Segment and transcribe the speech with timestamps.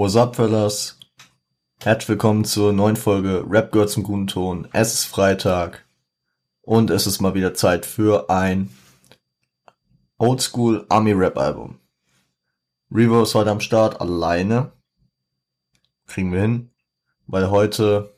[0.00, 0.98] What's up, fellas?
[1.78, 4.66] Herzlich willkommen zur neuen Folge Rap gehört zum guten Ton.
[4.72, 5.84] Es ist Freitag
[6.62, 8.70] und es ist mal wieder Zeit für ein
[10.16, 11.80] Oldschool Army Rap Album.
[12.90, 14.72] Revo ist heute am Start alleine.
[16.06, 16.70] Kriegen wir hin,
[17.26, 18.14] weil heute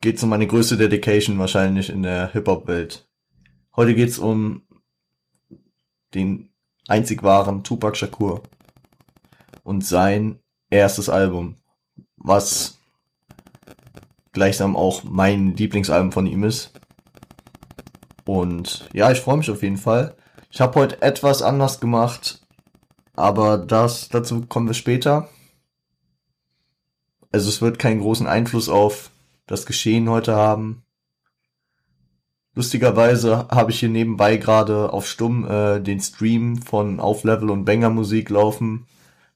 [0.00, 3.04] geht's um eine größte Dedication wahrscheinlich in der Hip-Hop-Welt.
[3.74, 4.62] Heute geht's um
[6.14, 6.50] den
[6.86, 8.44] einzig wahren Tupac Shakur
[9.62, 10.38] und sein
[10.70, 11.56] erstes Album,
[12.16, 12.78] was
[14.32, 16.72] gleichsam auch mein Lieblingsalbum von ihm ist.
[18.24, 20.16] Und ja, ich freue mich auf jeden Fall.
[20.50, 22.40] Ich habe heute etwas anders gemacht,
[23.14, 25.28] aber das dazu kommen wir später.
[27.32, 29.10] Also es wird keinen großen Einfluss auf
[29.46, 30.82] das Geschehen heute haben.
[32.54, 37.64] Lustigerweise habe ich hier nebenbei gerade auf Stumm äh, den Stream von Auf Level und
[37.64, 38.86] Banger Musik laufen,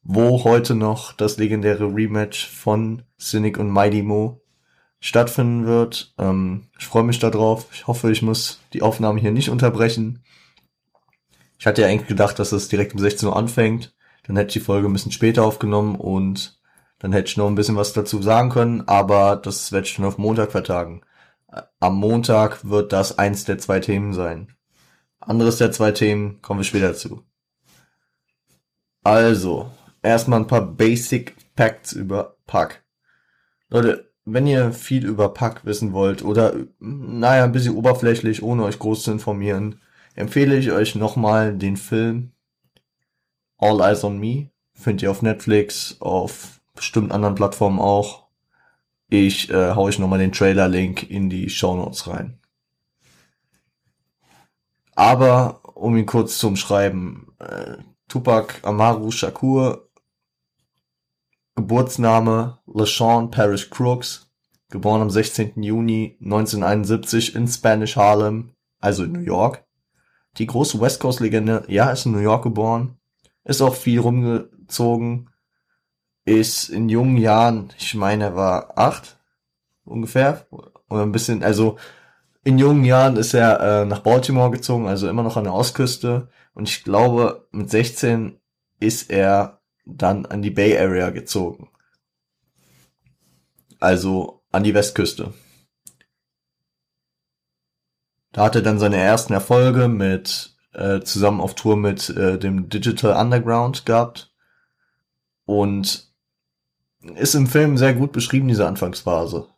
[0.04, 4.42] wo heute noch das legendäre Rematch von Cynic und Mighty Mo
[5.00, 6.14] stattfinden wird.
[6.18, 7.66] Ähm, ich freue mich darauf.
[7.72, 10.22] Ich hoffe, ich muss die Aufnahme hier nicht unterbrechen.
[11.58, 13.94] Ich hatte ja eigentlich gedacht, dass es direkt um 16 Uhr anfängt.
[14.26, 16.58] Dann hätte ich die Folge ein bisschen später aufgenommen und
[16.98, 20.06] dann hätte ich noch ein bisschen was dazu sagen können, aber das werde ich dann
[20.06, 21.02] auf Montag vertagen
[21.80, 24.48] am Montag wird das eins der zwei Themen sein.
[25.20, 27.24] Anderes der zwei Themen kommen wir später zu.
[29.02, 29.70] Also,
[30.04, 32.84] erstmal ein paar Basic Facts über Pack.
[33.68, 38.78] Leute, wenn ihr viel über Pack wissen wollt oder, naja, ein bisschen oberflächlich, ohne euch
[38.78, 39.80] groß zu informieren,
[40.14, 42.32] empfehle ich euch nochmal den Film
[43.58, 44.50] All Eyes on Me.
[44.74, 48.26] Findet ihr auf Netflix, auf bestimmt anderen Plattformen auch.
[49.08, 52.38] Ich äh, hau ich nochmal den Trailer-Link in die Show Notes rein.
[54.96, 57.76] Aber um ihn kurz zu umschreiben, äh,
[58.08, 59.83] Tupac Amaru Shakur,
[61.56, 64.30] Geburtsname LaShawn Parrish Crooks,
[64.70, 65.62] geboren am 16.
[65.62, 69.64] Juni 1971 in Spanish Harlem, also in New York.
[70.38, 72.98] Die große West Coast Legende, ja, ist in New York geboren,
[73.44, 75.30] ist auch viel rumgezogen,
[76.24, 79.18] ist in jungen Jahren, ich meine, er war acht
[79.84, 80.46] ungefähr
[80.88, 81.76] oder ein bisschen, also
[82.42, 86.28] in jungen Jahren ist er äh, nach Baltimore gezogen, also immer noch an der Ostküste
[86.54, 88.40] und ich glaube mit 16
[88.80, 91.68] ist er dann an die Bay Area gezogen.
[93.80, 95.34] Also an die Westküste.
[98.32, 102.68] Da hat er dann seine ersten Erfolge mit äh, zusammen auf Tour mit äh, dem
[102.68, 104.32] Digital Underground gehabt
[105.44, 106.12] und
[107.14, 109.48] ist im Film sehr gut beschrieben, diese Anfangsphase.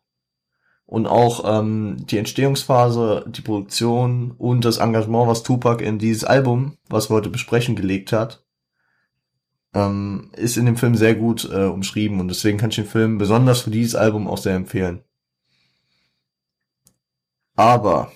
[0.84, 6.76] Und auch ähm, die Entstehungsphase, die Produktion und das Engagement, was Tupac in dieses Album,
[6.88, 8.45] was wir heute besprechen, gelegt hat,
[9.76, 12.20] ähm, ist in dem Film sehr gut äh, umschrieben.
[12.20, 15.02] Und deswegen kann ich den Film besonders für dieses Album auch sehr empfehlen.
[17.54, 18.12] Aber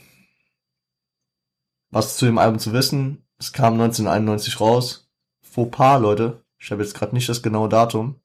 [1.91, 5.11] was zu dem Album zu wissen, es kam 1991 raus.
[5.43, 6.45] Fauxpas, Leute.
[6.59, 8.21] Ich habe jetzt gerade nicht das genaue Datum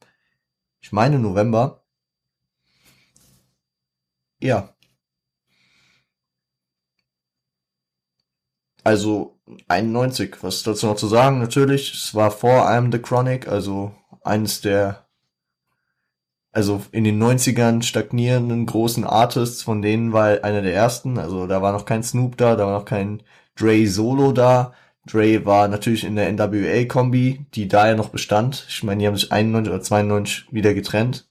[0.85, 1.83] ich meine November.
[4.39, 4.75] Ja.
[8.83, 9.34] Also
[9.67, 11.39] 91, was dazu noch zu sagen?
[11.39, 15.07] Natürlich, es war vor I'm the Chronic, also eines der,
[16.51, 21.61] also in den 90ern stagnierenden großen Artists, von denen war einer der ersten, also da
[21.61, 23.21] war noch kein Snoop da, da war noch kein
[23.55, 24.73] Dre Solo da,
[25.05, 28.65] Dre war natürlich in der NWA-Kombi, die da ja noch bestand.
[28.69, 31.29] Ich meine, die haben sich 91 oder 92 wieder getrennt.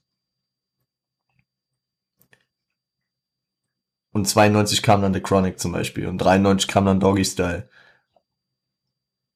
[4.13, 7.67] Und 92 kam dann The Chronic zum Beispiel und 93 kam dann Doggy Style.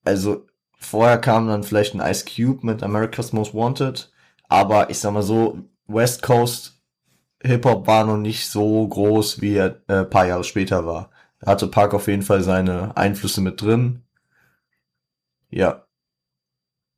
[0.04, 0.48] Also
[0.80, 4.12] vorher kam dann vielleicht ein Ice Cube mit America's Most Wanted,
[4.48, 6.80] aber ich sag mal so, West Coast
[7.42, 11.10] Hip-Hop war noch nicht so groß, wie er äh, paar Jahre später war.
[11.40, 14.04] Da hatte Park auf jeden Fall seine Einflüsse mit drin.
[15.50, 15.86] Ja.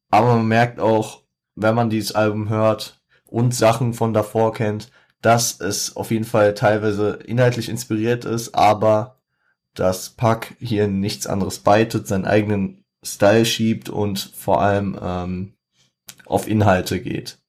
[0.10, 1.22] Aber man merkt auch,
[1.56, 6.56] wenn man dieses Album hört und Sachen von davor kennt, dass es auf jeden Fall
[6.56, 9.20] teilweise inhaltlich inspiriert ist, aber
[9.76, 15.54] dass Puck hier nichts anderes beitet, seinen eigenen Style schiebt und vor allem ähm,
[16.26, 17.40] auf Inhalte geht.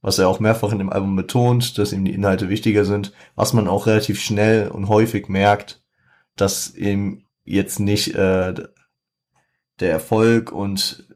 [0.00, 3.52] Was er auch mehrfach in dem Album betont, dass ihm die Inhalte wichtiger sind, was
[3.52, 5.82] man auch relativ schnell und häufig merkt,
[6.36, 8.54] dass ihm jetzt nicht äh,
[9.80, 11.06] der Erfolg und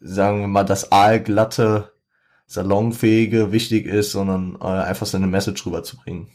[0.00, 1.92] sagen wir mal das aalglatte,
[2.46, 6.28] salonfähige wichtig ist, sondern äh, einfach seine Message rüberzubringen.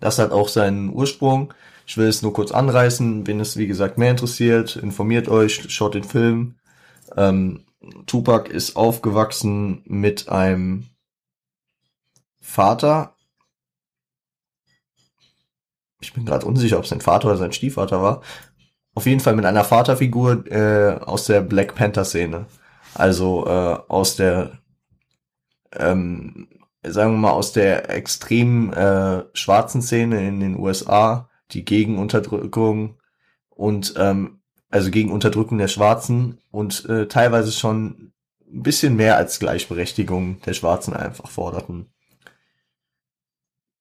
[0.00, 1.52] Das hat auch seinen Ursprung.
[1.88, 5.94] Ich will es nur kurz anreißen, wenn es wie gesagt mehr interessiert, informiert euch, schaut
[5.94, 6.56] den Film.
[7.16, 7.64] Ähm,
[8.04, 10.84] Tupac ist aufgewachsen mit einem
[12.42, 13.16] Vater.
[16.00, 18.20] Ich bin gerade unsicher, ob es sein Vater oder sein Stiefvater war.
[18.94, 22.44] Auf jeden Fall mit einer Vaterfigur äh, aus der Black Panther Szene.
[22.92, 24.58] Also äh, aus der,
[25.72, 26.48] ähm,
[26.82, 32.98] sagen wir mal, aus der extrem äh, schwarzen Szene in den USA, die gegen Unterdrückung
[33.50, 34.40] und ähm,
[34.70, 38.12] also gegen Unterdrückung der Schwarzen und äh, teilweise schon
[38.50, 41.86] ein bisschen mehr als Gleichberechtigung der Schwarzen einfach forderten.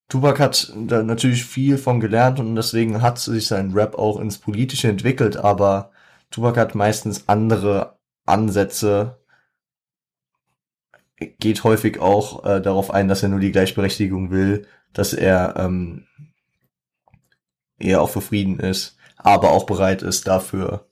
[0.09, 4.37] Tupac hat da natürlich viel von gelernt und deswegen hat sich sein Rap auch ins
[4.37, 5.91] Politische entwickelt, aber
[6.31, 9.19] Tupac hat meistens andere Ansätze,
[11.17, 16.06] geht häufig auch äh, darauf ein, dass er nur die Gleichberechtigung will, dass er ähm,
[17.79, 20.89] eher auch für Frieden ist, aber auch bereit ist, dafür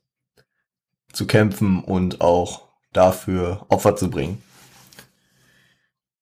[1.11, 4.41] zu kämpfen und auch dafür Opfer zu bringen.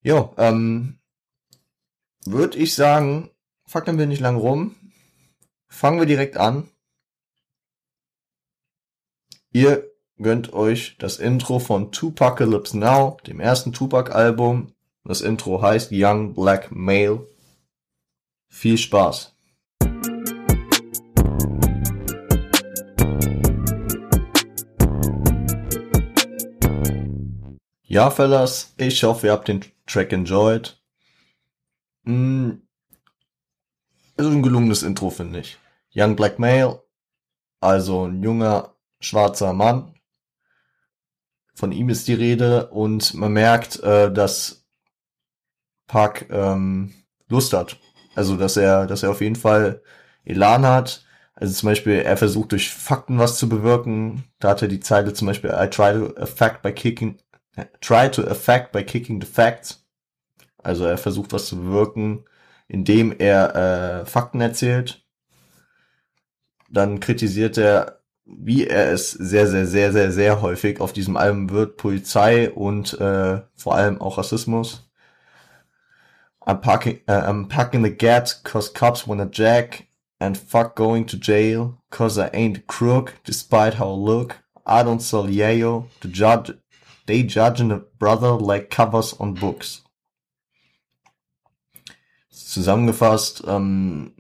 [0.01, 0.99] Jo, ähm,
[2.25, 3.29] würde ich sagen,
[3.65, 4.75] fackeln wir nicht lang rum.
[5.67, 6.69] Fangen wir direkt an.
[9.51, 14.73] Ihr gönnt euch das Intro von Tupacalypse Now, dem ersten Tupac-Album.
[15.03, 17.27] Das Intro heißt Young Black Male.
[18.47, 19.32] Viel Spaß.
[27.93, 30.81] Ja, Fellas, ich hoffe, ihr habt den Track enjoyed.
[32.05, 32.53] Mm,
[34.17, 35.59] ist ein gelungenes Intro, finde ich.
[35.93, 36.81] Young Black Male,
[37.59, 39.93] also ein junger schwarzer Mann.
[41.53, 44.65] Von ihm ist die Rede und man merkt, äh, dass
[45.85, 46.95] Park ähm,
[47.29, 47.77] Lust hat.
[48.15, 49.83] Also dass er, dass er auf jeden Fall
[50.25, 51.05] Elan hat.
[51.35, 54.23] Also zum Beispiel, er versucht durch Fakten was zu bewirken.
[54.39, 57.19] Da hat er die Zeile zum Beispiel, I try to affect by kicking,
[57.81, 59.85] try to affect by kicking the facts.
[60.63, 62.25] Also er versucht was zu bewirken,
[62.67, 63.55] indem er
[64.01, 65.05] äh, Fakten erzählt.
[66.69, 71.49] Dann kritisiert er, wie er es sehr, sehr, sehr, sehr, sehr häufig auf diesem Album
[71.49, 74.89] wird, Polizei und äh, vor allem auch Rassismus.
[76.45, 79.87] I'm parking, uh, I'm packing the gat cause cops wanna jack
[80.19, 84.43] and fuck going to jail cause I ain't a crook despite how I look.
[84.65, 85.87] I don't sell yayo.
[86.01, 86.53] The judge,
[87.05, 89.83] they judging a brother like covers on books.
[92.29, 94.13] Zusammengefasst, ähm,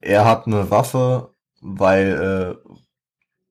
[0.00, 2.72] er hat eine Waffe, weil äh,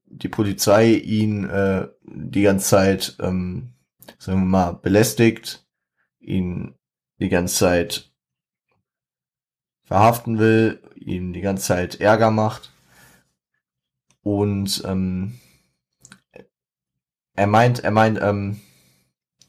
[0.06, 3.74] die Polizei ihn äh, die ganze Zeit, ähm,
[4.18, 5.68] sagen wir mal, belästigt,
[6.20, 6.76] ihn
[7.20, 8.12] die ganze Zeit
[9.84, 12.72] verhaften will, ihn die ganze Zeit Ärger macht.
[14.24, 15.40] Und ähm,
[17.36, 18.62] er meint, er meint, ähm,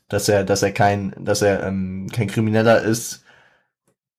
[0.09, 3.25] dass er, dass er kein, dass er ähm, kein Krimineller ist,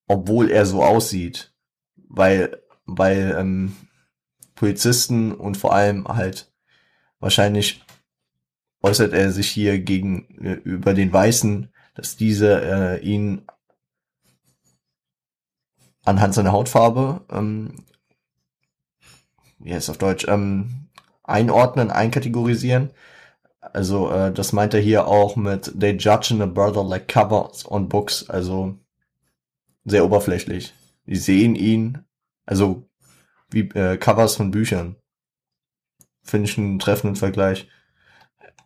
[0.07, 1.53] obwohl er so aussieht,
[1.95, 3.75] weil, weil ähm,
[4.55, 6.51] Polizisten und vor allem halt
[7.19, 7.83] wahrscheinlich
[8.81, 13.45] äußert er sich hier gegen äh, über den Weißen, dass diese äh, ihn
[16.05, 17.85] anhand seiner Hautfarbe, ähm,
[19.59, 20.89] wie heißt auf Deutsch, ähm,
[21.23, 22.91] einordnen, einkategorisieren.
[23.73, 27.89] Also äh, das meint er hier auch mit They judge a brother like covers on
[27.89, 28.29] books.
[28.29, 28.77] Also
[29.85, 30.73] sehr oberflächlich.
[31.05, 32.05] Die sehen ihn,
[32.45, 32.87] also
[33.49, 34.97] wie äh, Covers von Büchern.
[36.21, 37.69] Finde ich einen treffenden Vergleich.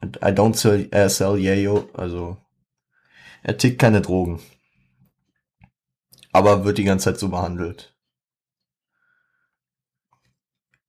[0.04, 2.38] I don't sell, uh, sell yayo, also
[3.44, 4.42] er tickt keine Drogen.
[6.32, 7.96] Aber wird die ganze Zeit so behandelt.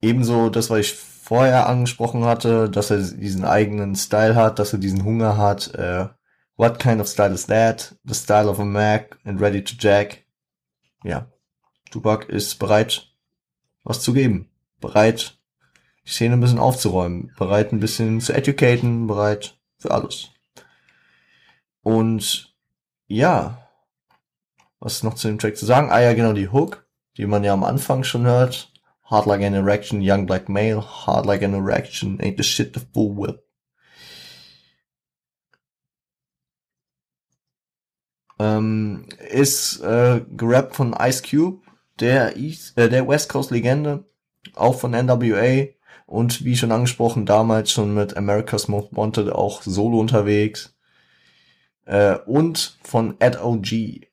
[0.01, 0.95] Ebenso das, was ich
[1.33, 5.75] vorher angesprochen hatte, dass er diesen eigenen Style hat, dass er diesen Hunger hat.
[5.75, 6.09] Äh,
[6.59, 7.95] what kind of style is that?
[8.05, 10.27] The style of a Mac and ready to jack
[11.05, 11.27] ja,
[11.91, 13.09] Tupac ist bereit,
[13.83, 14.51] was zu geben.
[14.79, 15.39] Bereit,
[16.05, 17.33] die Szene ein bisschen aufzuräumen.
[17.39, 19.07] Bereit, ein bisschen zu educaten.
[19.07, 20.29] Bereit für alles.
[21.81, 22.55] Und
[23.07, 23.71] ja,
[24.81, 25.91] was noch zu dem Track zu sagen?
[25.91, 26.87] Ah ja, genau, die Hook,
[27.17, 28.72] die man ja am Anfang schon hört.
[29.13, 30.81] Hard like an erection, young black male.
[30.81, 33.43] Hard like an erection, ain't the shit the fool will.
[38.39, 41.61] Ähm, ist äh, gerappt von Ice Cube,
[42.01, 44.07] der, East, äh, der West Coast Legende,
[44.55, 45.67] auch von NWA
[46.07, 50.75] und wie schon angesprochen, damals schon mit America's Most Wanted auch solo unterwegs.
[51.85, 54.07] Äh, und von Ed OG.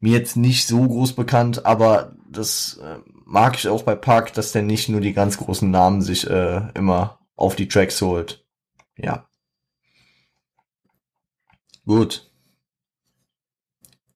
[0.00, 4.52] Mir jetzt nicht so groß bekannt, aber das äh, mag ich auch bei Park, dass
[4.52, 8.44] der nicht nur die ganz großen Namen sich äh, immer auf die Tracks holt.
[8.96, 9.28] ja.
[11.86, 12.30] Gut.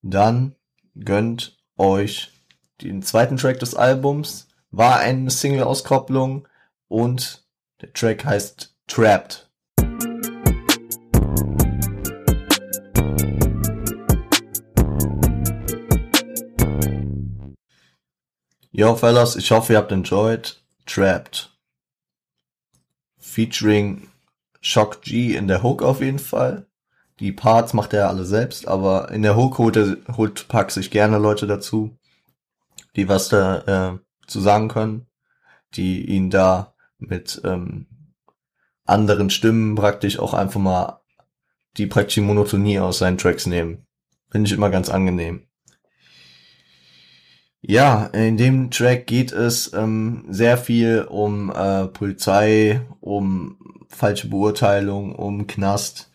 [0.02, 0.56] Dann
[0.96, 2.32] gönnt euch
[2.80, 4.48] den zweiten Track des Albums.
[4.70, 6.48] War eine Single-Auskopplung
[6.88, 7.46] und
[7.80, 9.49] der Track heißt Trapped.
[18.72, 20.62] Yo, fellas, ich hoffe, ihr habt enjoyed.
[20.86, 21.50] Trapped.
[23.18, 24.08] Featuring
[24.60, 26.68] Shock G in der Hook auf jeden Fall.
[27.18, 30.92] Die Parts macht er alle selbst, aber in der Hook holt, er, holt Pack sich
[30.92, 31.98] gerne Leute dazu,
[32.94, 33.98] die was da äh,
[34.28, 35.06] zu sagen können,
[35.74, 37.88] die ihn da mit ähm,
[38.84, 41.00] anderen Stimmen praktisch auch einfach mal
[41.76, 43.84] die praktische Monotonie aus seinen Tracks nehmen.
[44.30, 45.49] Finde ich immer ganz angenehm.
[47.62, 55.14] Ja, in dem Track geht es ähm, sehr viel um äh, Polizei, um falsche Beurteilung,
[55.14, 56.10] um Knast.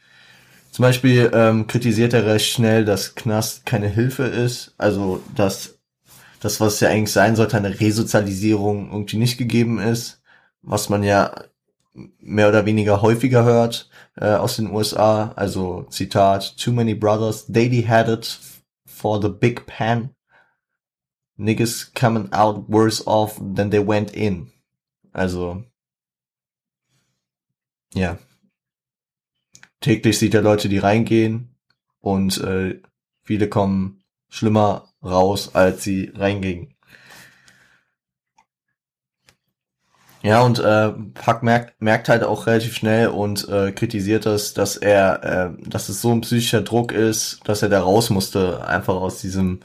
[0.71, 5.77] Zum Beispiel ähm, kritisiert er recht schnell, dass Knast keine Hilfe ist, also dass
[6.41, 10.21] das, was ja eigentlich sein sollte, eine Resozialisierung irgendwie nicht gegeben ist,
[10.63, 11.45] was man ja
[12.19, 15.31] mehr oder weniger häufiger hört äh, aus den USA.
[15.35, 18.39] Also Zitat, Too many brothers, they had it
[18.85, 20.14] for the big pan
[21.37, 24.51] niggas coming out worse off than they went in.
[25.13, 25.63] Also,
[27.93, 28.17] ja.
[29.81, 31.55] Täglich sieht er Leute, die reingehen
[32.01, 32.81] und äh,
[33.23, 36.75] viele kommen schlimmer raus, als sie reingingen.
[40.25, 44.75] Ja, und äh, Puck merkt, merkt halt auch relativ schnell und äh, kritisiert das, dass
[44.75, 48.95] er, äh, dass es so ein psychischer Druck ist, dass er da raus musste, einfach
[48.95, 49.59] aus diesem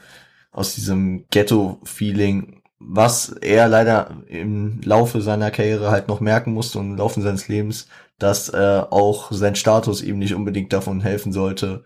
[0.52, 6.92] aus diesem Ghetto-Feeling, was er leider im Laufe seiner Karriere halt noch merken musste und
[6.92, 7.88] im Laufe seines Lebens,
[8.18, 11.84] dass äh, auch sein Status ihm nicht unbedingt davon helfen sollte,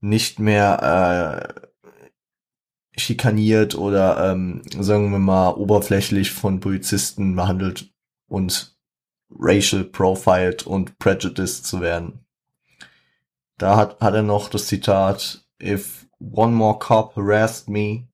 [0.00, 7.90] nicht mehr äh, schikaniert oder ähm, sagen wir mal oberflächlich von Polizisten behandelt
[8.28, 8.76] und
[9.30, 12.24] racial profiled und prejudiced zu werden.
[13.58, 18.06] Da hat, hat er noch das Zitat, if one more cop harassed me,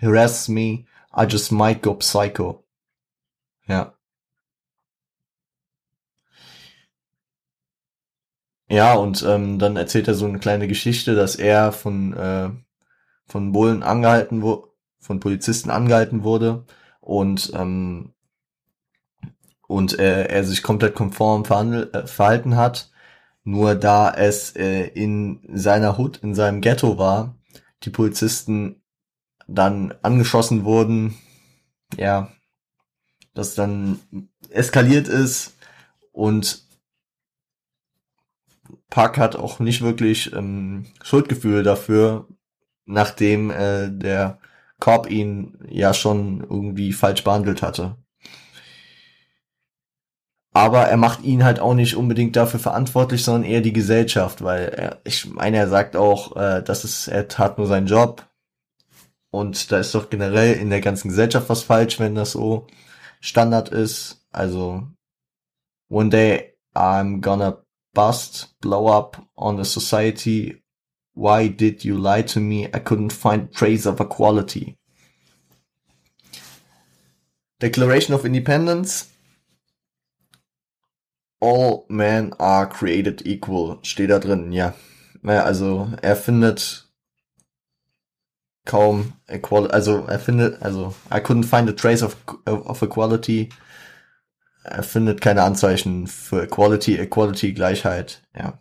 [0.00, 2.64] harassed me, I just might go psycho.
[3.68, 3.94] Ja.
[8.68, 12.50] Ja, und ähm, dann erzählt er so eine kleine Geschichte, dass er von, äh,
[13.26, 16.64] von Bullen angehalten wurde, von Polizisten angehalten wurde
[17.00, 18.14] und ähm,
[19.66, 22.90] und äh, er sich komplett konform äh, verhalten hat
[23.44, 27.36] nur da es äh, in seiner Hut, in seinem Ghetto war,
[27.82, 28.82] die Polizisten
[29.46, 31.16] dann angeschossen wurden,
[31.96, 32.30] ja,
[33.34, 34.00] das dann
[34.48, 35.54] eskaliert ist
[36.12, 36.64] und
[38.88, 42.28] Park hat auch nicht wirklich ähm, Schuldgefühl dafür,
[42.86, 44.38] nachdem äh, der
[44.78, 47.96] Korb ihn ja schon irgendwie falsch behandelt hatte
[50.54, 54.68] aber er macht ihn halt auch nicht unbedingt dafür verantwortlich, sondern eher die Gesellschaft, weil
[54.68, 58.24] er, ich meine, er sagt auch, äh, dass es, er tat nur seinen Job
[59.30, 62.68] und da ist doch generell in der ganzen Gesellschaft was falsch, wenn das so
[63.20, 64.24] Standard ist.
[64.30, 64.86] Also
[65.88, 70.62] one day I'm gonna bust, blow up on the society.
[71.14, 72.66] Why did you lie to me?
[72.66, 74.76] I couldn't find trace of equality.
[77.60, 79.13] Declaration of Independence
[81.44, 84.74] all men are created equal, steht da drin, ja.
[85.22, 86.88] Naja, also er findet
[88.64, 93.50] kaum equality, also er findet, also I couldn't find a trace of, of equality.
[94.64, 98.58] Er findet keine Anzeichen für Equality, Equality, Gleichheit, ja.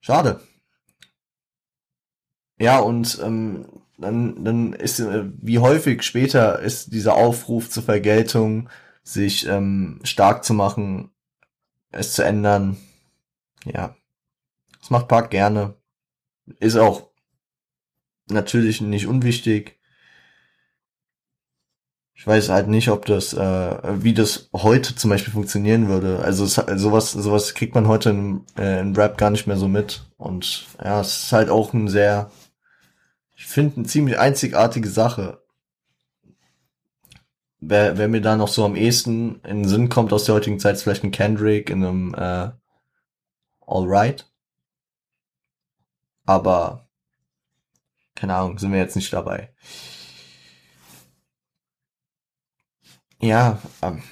[0.00, 0.40] Schade.
[2.58, 3.66] Ja, und ähm,
[3.98, 8.68] dann, dann ist, äh, wie häufig später ist dieser Aufruf zur Vergeltung
[9.02, 11.10] sich ähm, stark zu machen,
[11.90, 12.76] es zu ändern.
[13.64, 13.96] Ja,
[14.80, 15.74] das macht Park gerne.
[16.58, 17.10] Ist auch
[18.28, 19.78] natürlich nicht unwichtig.
[22.14, 26.20] Ich weiß halt nicht, ob das, äh, wie das heute zum Beispiel funktionieren würde.
[26.20, 29.66] Also es, sowas, sowas kriegt man heute in, äh, in Rap gar nicht mehr so
[29.66, 30.04] mit.
[30.18, 32.30] Und ja, es ist halt auch ein sehr,
[33.34, 35.41] ich finde, eine ziemlich einzigartige Sache
[37.62, 40.58] wer, wer mir da noch so am ehesten in den Sinn kommt aus der heutigen
[40.58, 42.50] Zeit, ist vielleicht ein Kendrick in einem äh,
[43.66, 44.30] Alright.
[46.26, 46.88] Aber
[48.14, 49.54] keine Ahnung, sind wir jetzt nicht dabei.
[53.20, 54.02] Ja, ähm,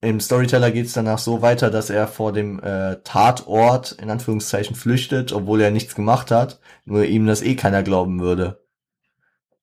[0.00, 5.32] im Storyteller geht's danach so weiter, dass er vor dem äh, Tatort in Anführungszeichen flüchtet,
[5.32, 8.61] obwohl er nichts gemacht hat, nur ihm das eh keiner glauben würde.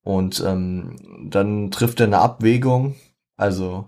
[0.04, 2.96] Und ähm, dann trifft er eine Abwägung,
[3.38, 3.88] also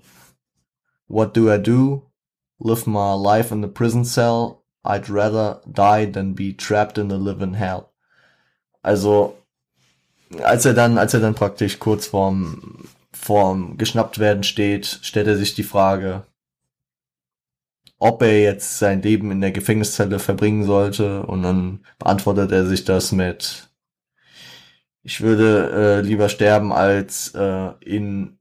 [1.11, 2.09] What do I do?
[2.57, 4.63] Live my life in the prison cell.
[4.83, 7.89] I'd rather die than be trapped in the living hell.
[8.81, 9.35] Also
[10.41, 15.35] als er dann, als er dann praktisch kurz vorm vorm geschnappt werden steht, stellt er
[15.37, 16.25] sich die Frage,
[17.99, 22.85] ob er jetzt sein Leben in der Gefängniszelle verbringen sollte und dann beantwortet er sich
[22.85, 23.69] das mit
[25.03, 28.37] ich würde äh, lieber sterben als äh, in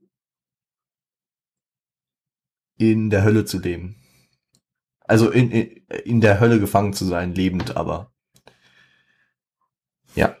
[2.77, 3.95] in der Hölle zu leben.
[5.01, 5.67] Also in, in,
[6.05, 8.11] in der Hölle gefangen zu sein, lebend aber.
[10.15, 10.35] Ja.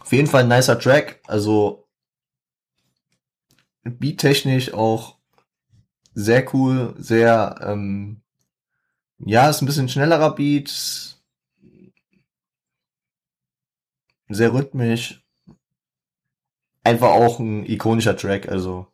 [0.00, 1.88] Auf jeden Fall ein nicer Track, also
[3.84, 5.18] beattechnisch auch
[6.14, 8.22] sehr cool, sehr, ähm,
[9.18, 11.19] ja, ist ein bisschen schnellerer Beat,
[14.34, 15.24] sehr rhythmisch,
[16.84, 18.86] einfach auch ein ikonischer Track, also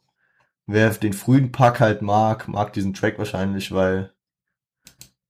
[0.66, 4.12] wer den frühen Pack halt mag, mag diesen Track wahrscheinlich, weil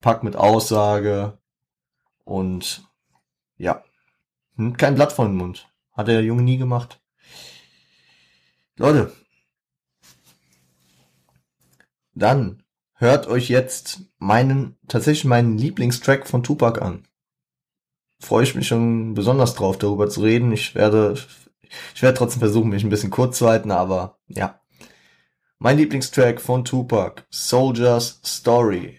[0.00, 1.38] Pack mit Aussage
[2.24, 2.88] und
[3.56, 3.84] ja,
[4.56, 5.68] hm, kein Blatt vor den Mund.
[5.92, 7.00] Hat der Junge nie gemacht.
[8.76, 9.12] Leute,
[12.14, 12.62] dann
[12.94, 17.06] hört euch jetzt meinen, tatsächlich meinen Lieblingstrack von Tupac an.
[18.18, 20.50] Freue ich mich schon besonders drauf, darüber zu reden.
[20.52, 21.14] Ich werde,
[21.94, 24.60] ich werde trotzdem versuchen, mich ein bisschen kurz zu halten, aber ja.
[25.58, 28.98] Mein Lieblingstrack von Tupac, Soldier's Story.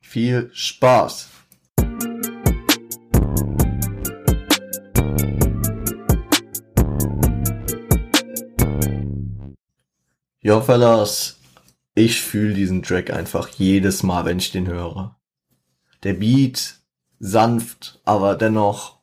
[0.00, 1.28] Viel Spaß!
[10.42, 11.38] Ja, Fellas,
[11.94, 15.18] ich fühle diesen Track einfach jedes Mal, wenn ich den höre.
[16.02, 16.79] Der Beat
[17.20, 18.98] sanft, aber dennoch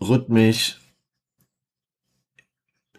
[0.00, 0.80] rhythmisch.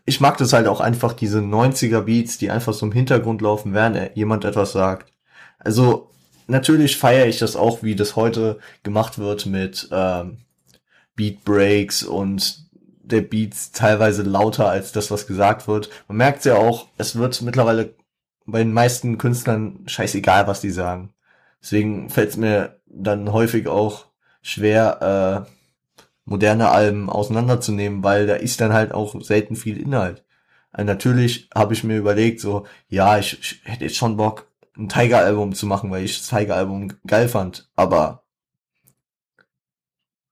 [0.05, 3.73] Ich mag das halt auch einfach, diese 90er Beats, die einfach so im Hintergrund laufen,
[3.73, 5.13] während jemand etwas sagt.
[5.59, 6.09] Also,
[6.47, 10.39] natürlich feiere ich das auch, wie das heute gemacht wird mit ähm,
[11.15, 12.65] Beat Breaks und
[13.03, 15.89] der Beat teilweise lauter als das, was gesagt wird.
[16.07, 17.93] Man merkt ja auch, es wird mittlerweile
[18.45, 21.13] bei den meisten Künstlern scheißegal, was die sagen.
[21.61, 24.05] Deswegen fällt es mir dann häufig auch
[24.41, 25.51] schwer, äh,
[26.25, 30.23] moderne Alben auseinanderzunehmen, weil da ist dann halt auch selten viel Inhalt.
[30.71, 34.87] Also natürlich habe ich mir überlegt, so, ja, ich, ich hätte jetzt schon Bock, ein
[34.87, 38.23] Tiger-Album zu machen, weil ich das Tiger-Album geil fand, aber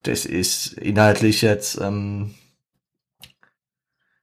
[0.02, 2.34] das ist inhaltlich jetzt ähm,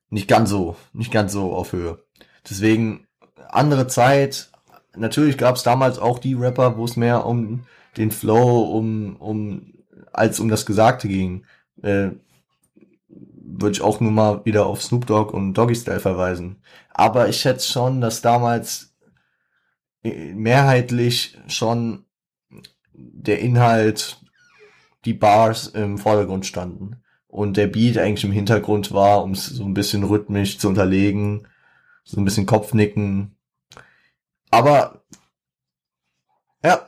[0.10, 2.04] nicht ganz so, nicht ganz so auf Höhe.
[2.50, 3.08] Deswegen
[3.50, 4.50] andere Zeit.
[4.95, 7.65] Natürlich gab es damals auch die Rapper, wo es mehr um
[7.97, 9.73] den Flow, um um
[10.13, 11.45] als um das Gesagte ging.
[11.81, 12.12] Äh,
[13.10, 16.57] Würde ich auch nur mal wieder auf Snoop Dogg und Doggy Style verweisen.
[16.91, 18.95] Aber ich schätze schon, dass damals
[20.03, 22.05] äh, mehrheitlich schon
[22.93, 24.21] der Inhalt,
[25.05, 29.63] die Bars im Vordergrund standen und der Beat eigentlich im Hintergrund war, um es so
[29.63, 31.47] ein bisschen rhythmisch zu unterlegen,
[32.03, 33.36] so ein bisschen Kopfnicken.
[34.49, 35.03] Aber
[36.63, 36.86] ja,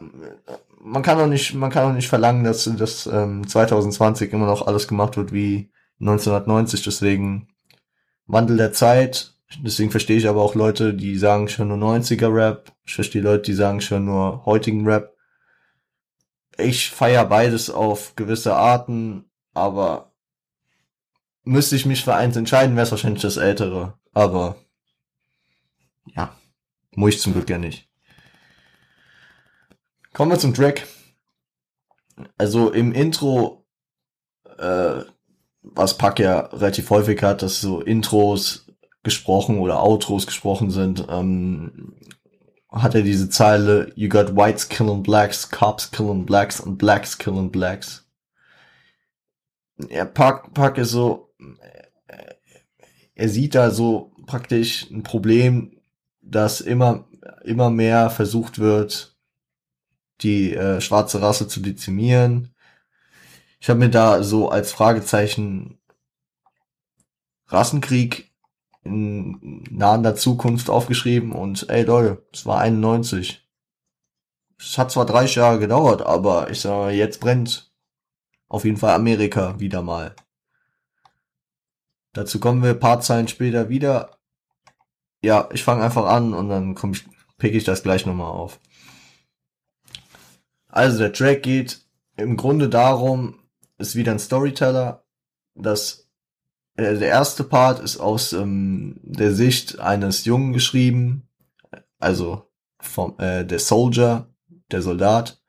[0.82, 4.66] man kann auch nicht, man kann auch nicht verlangen, dass das ähm, 2020 immer noch
[4.66, 6.84] alles gemacht wird wie 1990.
[6.84, 7.50] Deswegen
[8.28, 9.34] Wandel der Zeit.
[9.62, 12.72] Deswegen verstehe ich aber auch Leute, die sagen schon nur 90er Rap.
[12.86, 15.16] Ich verstehe Leute, die sagen schon nur heutigen Rap.
[16.58, 20.14] Ich feiere beides auf gewisse Arten, aber
[21.44, 23.98] müsste ich mich für eins entscheiden, wäre es wahrscheinlich das ältere.
[24.14, 24.58] Aber
[26.06, 26.36] ja,
[26.96, 27.89] muss ich zum Glück ja nicht.
[30.14, 30.88] Kommen wir zum Track.
[32.38, 33.66] Also im Intro,
[34.58, 35.04] äh,
[35.62, 38.68] was Pack ja relativ häufig hat, dass so Intros
[39.04, 41.96] gesprochen oder Outros gesprochen sind, ähm,
[42.70, 47.50] hat er diese Zeile, you got whites killing blacks, cops killing blacks and blacks killing
[47.52, 48.06] blacks.
[49.90, 51.34] Ja, Pack, Pack ist so,
[53.16, 55.82] er sieht da so praktisch ein Problem,
[56.22, 57.06] dass immer,
[57.44, 59.09] immer mehr versucht wird,
[60.22, 62.54] die äh, schwarze Rasse zu dezimieren.
[63.60, 65.80] Ich habe mir da so als Fragezeichen
[67.48, 68.32] Rassenkrieg
[68.84, 73.46] in nahender Zukunft aufgeschrieben und ey Leute, es war 91.
[74.58, 77.72] Es hat zwar 30 Jahre gedauert, aber ich sag mal, jetzt brennt
[78.48, 80.16] auf jeden Fall Amerika wieder mal.
[82.14, 84.18] Dazu kommen wir paar Zeilen später wieder.
[85.22, 87.06] ja, ich fange einfach an und dann komm ich,
[87.38, 88.60] pick ich das gleich nochmal auf.
[90.70, 91.82] Also der Track geht
[92.16, 93.40] im Grunde darum,
[93.78, 95.04] ist wieder ein Storyteller,
[95.56, 96.08] dass
[96.76, 101.28] äh, der erste Part ist aus ähm, der Sicht eines Jungen geschrieben,
[101.98, 104.28] also vom äh, der Soldier,
[104.72, 105.42] der Soldat,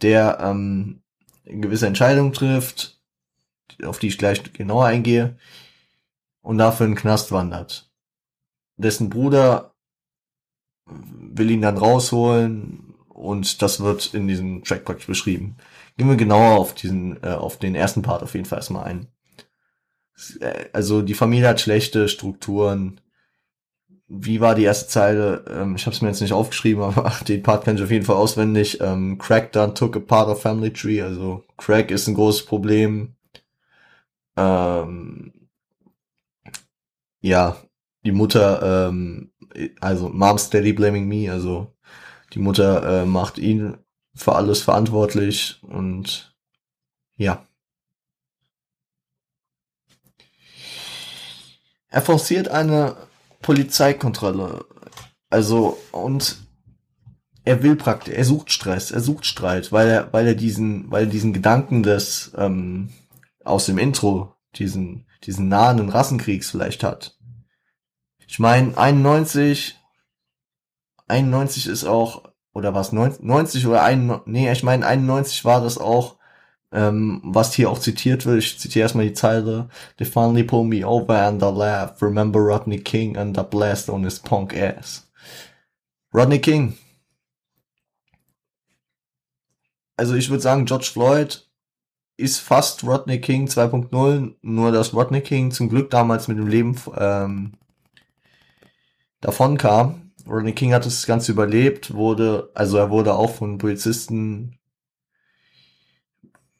[0.00, 1.02] der ähm,
[1.44, 3.00] gewisse Entscheidungen trifft,
[3.82, 5.36] auf die ich gleich genauer eingehe,
[6.40, 7.90] und dafür in den Knast wandert.
[8.76, 9.74] Dessen Bruder
[10.86, 12.85] will ihn dann rausholen
[13.16, 15.56] und das wird in diesem Track praktisch beschrieben.
[15.96, 19.08] Gehen wir genauer auf diesen, äh, auf den ersten Part auf jeden Fall erstmal ein.
[20.40, 23.00] Äh, also die Familie hat schlechte Strukturen.
[24.08, 25.44] Wie war die erste Zeile?
[25.50, 28.04] Ähm, ich habe es mir jetzt nicht aufgeschrieben, aber den Part kann ich auf jeden
[28.04, 28.80] Fall auswendig.
[28.80, 31.00] Ähm, Crack done took a part of family tree.
[31.00, 33.16] Also Crack ist ein großes Problem.
[34.36, 35.48] Ähm,
[37.22, 37.56] ja,
[38.04, 39.32] die Mutter, ähm,
[39.80, 41.75] also Mom's Steady Blaming Me, also
[42.36, 43.78] die Mutter äh, macht ihn
[44.14, 46.36] für alles verantwortlich und
[47.16, 47.46] ja.
[51.88, 52.94] Er forciert eine
[53.40, 54.66] Polizeikontrolle.
[55.30, 56.36] Also, und
[57.42, 61.04] er will praktisch, er sucht Stress, er sucht Streit, weil er, weil er diesen, weil
[61.04, 62.90] er diesen Gedanken des, ähm,
[63.44, 67.16] aus dem Intro, diesen, diesen nahenden Rassenkriegs vielleicht hat.
[68.26, 69.78] Ich meine, 91,
[71.08, 72.25] 91 ist auch,
[72.56, 76.16] oder was, 90 oder 91, nee, ich meine, 91 war das auch,
[76.72, 78.38] ähm, was hier auch zitiert wird.
[78.38, 79.68] Ich zitiere erstmal die Zeile.
[79.98, 82.00] They finally pull me over and I laugh.
[82.00, 85.06] Remember Rodney King and the blast on his punk ass.
[86.14, 86.78] Rodney King.
[89.98, 91.46] Also ich würde sagen, George Floyd
[92.16, 96.74] ist fast Rodney King 2.0, nur dass Rodney King zum Glück damals mit dem Leben
[96.96, 97.52] ähm,
[99.20, 100.05] davon kam.
[100.28, 104.58] Rodney King hat das Ganze überlebt, wurde, also er wurde auch von Polizisten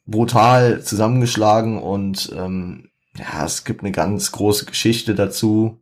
[0.05, 5.81] brutal zusammengeschlagen und ähm, ja, es gibt eine ganz große Geschichte dazu.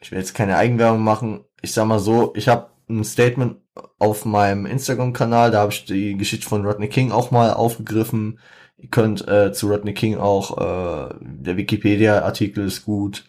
[0.00, 1.44] Ich will jetzt keine Eigenwerbung machen.
[1.60, 3.58] Ich sag mal so, ich habe ein Statement
[3.98, 8.40] auf meinem Instagram-Kanal, da habe ich die Geschichte von Rodney King auch mal aufgegriffen.
[8.78, 13.24] Ihr könnt äh, zu Rodney King auch, äh, der Wikipedia-Artikel ist gut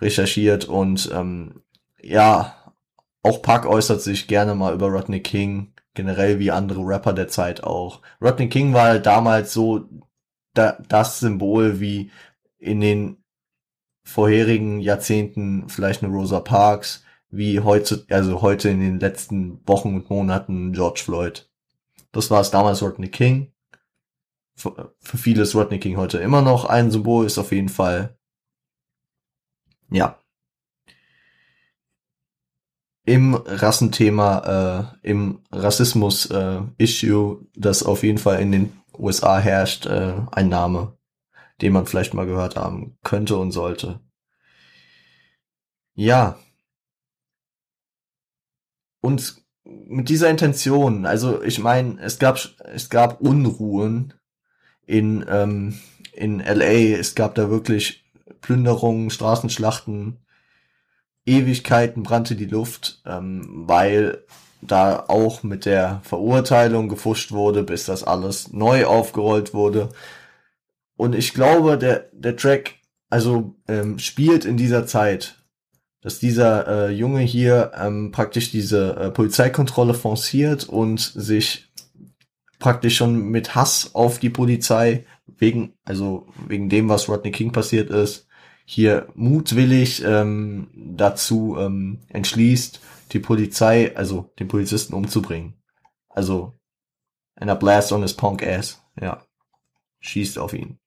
[0.00, 1.62] recherchiert und ähm,
[2.02, 2.72] ja,
[3.22, 7.64] auch Park äußert sich gerne mal über Rodney King, generell wie andere Rapper der Zeit
[7.64, 8.02] auch.
[8.20, 9.88] Rodney King war halt damals so
[10.52, 12.10] da, das Symbol wie
[12.58, 13.24] in den
[14.04, 20.10] vorherigen Jahrzehnten vielleicht eine Rosa Parks, wie heute, also heute in den letzten Wochen und
[20.10, 21.50] Monaten George Floyd.
[22.12, 23.52] Das war es damals Rodney King.
[24.56, 28.16] Für, für viele ist Rodney King heute immer noch ein Symbol, ist auf jeden Fall,
[29.94, 30.18] ja.
[33.06, 40.14] Im Rassenthema, äh, im Rassismus-Issue, äh, das auf jeden Fall in den USA herrscht, äh,
[40.32, 40.96] ein Name,
[41.60, 44.00] den man vielleicht mal gehört haben könnte und sollte.
[45.94, 46.38] Ja,
[49.00, 54.14] und mit dieser Intention, also ich meine, es gab es gab Unruhen
[54.86, 55.78] in ähm,
[56.12, 58.03] in LA, es gab da wirklich
[58.44, 60.18] Plünderungen, Straßenschlachten,
[61.26, 64.24] Ewigkeiten brannte die Luft, ähm, weil
[64.60, 69.88] da auch mit der Verurteilung gefuscht wurde, bis das alles neu aufgerollt wurde.
[70.96, 72.76] Und ich glaube, der der Track
[73.10, 75.36] also ähm, spielt in dieser Zeit
[76.04, 81.72] dass dieser äh, Junge hier ähm, praktisch diese äh, Polizeikontrolle forciert und sich
[82.58, 85.06] praktisch schon mit Hass auf die Polizei
[85.38, 88.26] wegen, also wegen dem, was Rodney King passiert ist,
[88.64, 92.80] hier mutwillig ähm, dazu ähm, entschließt,
[93.12, 95.62] die Polizei, also den Polizisten umzubringen.
[96.08, 96.58] Also
[97.36, 99.22] einer Blast on his punk ass, ja,
[100.00, 100.78] schießt auf ihn.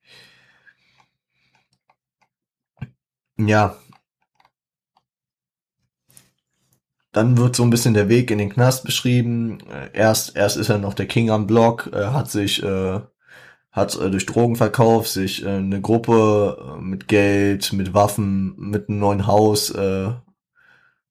[3.38, 3.78] Ja,
[7.18, 9.60] Dann wird so ein bisschen der Weg in den Knast beschrieben.
[9.72, 13.00] Äh, erst, erst ist er noch der King am Block, äh, hat sich, äh,
[13.78, 19.00] hat äh, durch Drogenverkauf sich äh, eine Gruppe äh, mit Geld, mit Waffen, mit einem
[19.00, 20.12] neuen Haus äh,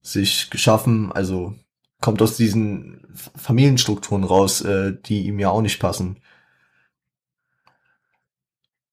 [0.03, 1.13] sich geschaffen.
[1.13, 1.55] Also
[2.01, 6.21] kommt aus diesen Familienstrukturen raus, äh, die ihm ja auch nicht passen.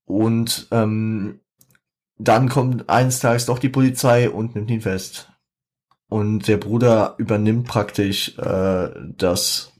[0.05, 1.39] Und ähm,
[2.19, 5.31] dann kommt eines Tages doch die Polizei und nimmt ihn fest.
[6.09, 9.73] Und der Bruder übernimmt praktisch äh, das,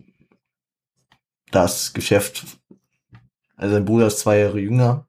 [1.51, 2.43] das Geschäft.
[3.63, 5.07] Also sein Bruder ist zwei Jahre jünger.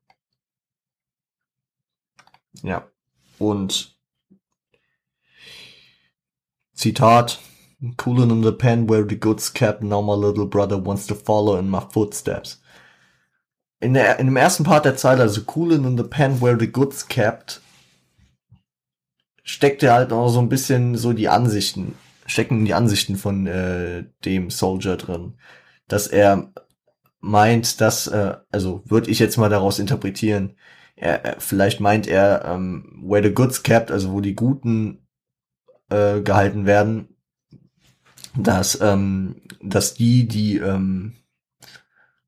[2.63, 2.89] Ja.
[3.41, 3.99] Und
[6.73, 7.41] Zitat,
[7.97, 11.59] Coolin in the pen where the goods kept, now my little brother wants to follow
[11.59, 12.63] in my footsteps.
[13.81, 16.71] In, der, in dem ersten Part der Zeile, also Coolin in the pen where the
[16.71, 17.61] goods kept,
[19.43, 24.05] steckt er halt auch so ein bisschen so die Ansichten, stecken die Ansichten von äh,
[24.25, 25.35] dem Soldier drin.
[25.89, 26.53] Dass er
[27.25, 30.57] meint, dass, äh, also würde ich jetzt mal daraus interpretieren,
[30.95, 35.07] er, vielleicht meint er, ähm, where the goods kept, also wo die Guten
[35.89, 37.09] äh, gehalten werden,
[38.37, 41.15] dass, ähm, dass die, die ähm,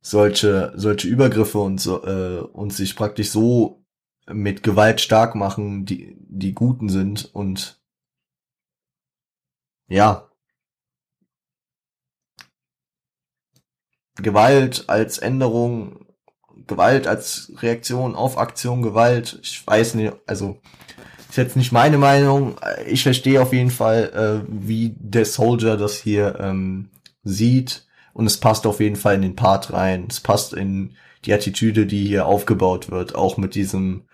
[0.01, 3.85] solche, solche Übergriffe und so, äh, und sich praktisch so
[4.27, 7.81] mit Gewalt stark machen, die, die Guten sind und
[9.89, 10.26] ja,
[14.17, 16.07] Gewalt als Änderung,
[16.67, 20.59] Gewalt als Reaktion auf Aktion Gewalt, ich weiß nicht, also
[21.29, 22.57] ist jetzt nicht meine Meinung.
[22.87, 26.89] Ich verstehe auf jeden Fall, äh, wie der Soldier das hier ähm,
[27.25, 30.07] sieht und es passt auf jeden Fall in den Part rein.
[30.09, 34.05] Es passt in die Attitüde, die hier aufgebaut wird, auch mit diesem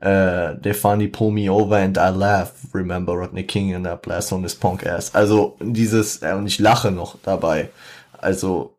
[0.00, 2.52] äh, they finally pull me over and I laugh.
[2.74, 5.14] Remember Rodney King and that blast on his punk ass.
[5.14, 7.70] Also dieses, äh, und ich lache noch dabei.
[8.18, 8.74] Also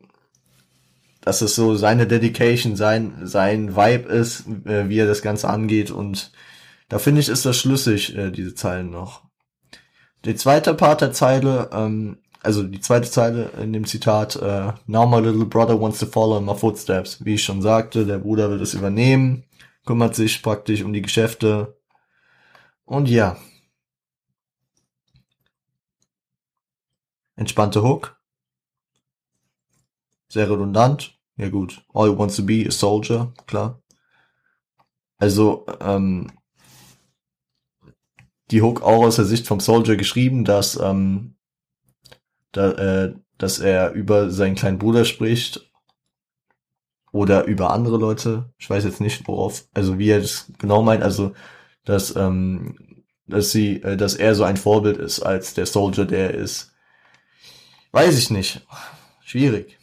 [1.23, 5.91] dass es so seine Dedication, sein, sein Vibe ist, äh, wie er das Ganze angeht
[5.91, 6.31] und
[6.89, 9.23] da finde ich, ist das schlüssig, äh, diese Zeilen noch.
[10.25, 15.07] Die zweite Part der Zeile, ähm, also die zweite Zeile in dem Zitat, äh, Now
[15.07, 17.23] my little brother wants to follow in my footsteps.
[17.23, 19.45] Wie ich schon sagte, der Bruder will es übernehmen,
[19.85, 21.77] kümmert sich praktisch um die Geschäfte.
[22.85, 23.37] Und ja.
[27.35, 28.17] Entspannte Hook.
[30.33, 31.15] Sehr redundant.
[31.37, 31.85] Ja gut.
[31.93, 33.83] All he wants to be a soldier, klar.
[35.19, 36.31] Also, ähm,
[38.49, 41.35] die Hook auch aus der Sicht vom Soldier geschrieben, dass, ähm,
[42.51, 45.71] da, äh, dass er über seinen kleinen Bruder spricht
[47.11, 48.51] oder über andere Leute.
[48.57, 51.33] Ich weiß jetzt nicht, worauf, also wie er das genau meint, also
[51.85, 56.31] dass, ähm, dass sie, äh, dass er so ein Vorbild ist als der Soldier, der
[56.31, 56.73] er ist.
[57.91, 58.65] Weiß ich nicht.
[59.21, 59.77] Schwierig.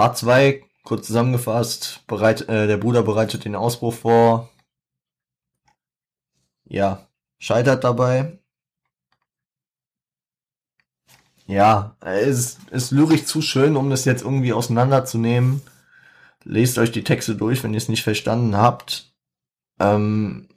[0.00, 4.48] Part 2, kurz zusammengefasst, bereit, äh, der Bruder bereitet den Ausbruch vor.
[6.64, 7.06] Ja,
[7.38, 8.38] scheitert dabei.
[11.46, 15.60] Ja, es ist lyrisch zu schön, um das jetzt irgendwie auseinanderzunehmen.
[16.44, 19.12] Lest euch die Texte durch, wenn ihr es nicht verstanden habt.
[19.80, 20.48] Ähm,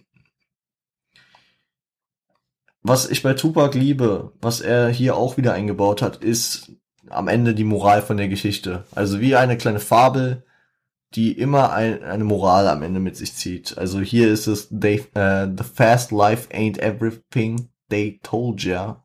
[2.81, 6.71] was ich bei Tupac liebe, was er hier auch wieder eingebaut hat, ist
[7.09, 8.83] am Ende die Moral von der Geschichte.
[8.93, 10.43] Also wie eine kleine Fabel,
[11.15, 13.77] die immer ein, eine Moral am Ende mit sich zieht.
[13.77, 19.03] Also hier ist es, they, uh, the fast life ain't everything they told ya.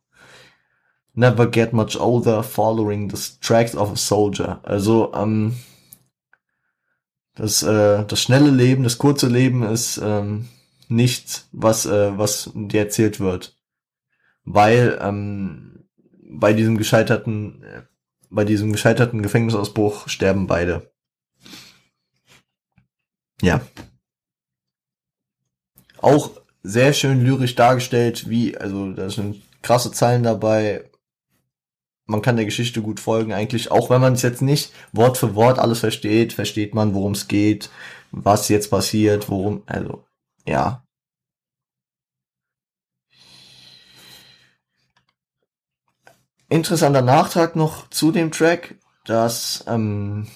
[1.15, 4.61] Never get much older following the tracks of a soldier.
[4.63, 5.57] Also ähm,
[7.35, 10.49] das, äh, das schnelle Leben, das kurze Leben ist ähm,
[10.89, 13.57] nichts, was, äh, was dir erzählt wird.
[14.45, 15.68] Weil ähm,
[16.29, 17.83] bei diesem gescheiterten, äh,
[18.31, 20.93] bei diesem gescheiterten Gefängnisausbruch sterben beide.
[23.41, 23.61] Ja.
[25.99, 26.31] Auch
[26.63, 30.89] sehr schön lyrisch dargestellt, wie, also da sind krasse Zeilen dabei,
[32.09, 35.35] man kann der Geschichte gut folgen, eigentlich, auch wenn man es jetzt nicht Wort für
[35.35, 37.71] Wort alles versteht, versteht man, worum es geht,
[38.11, 40.05] was jetzt passiert, worum, also,
[40.47, 40.85] ja.
[46.49, 50.27] Interessanter Nachtrag noch zu dem Track, dass, ähm,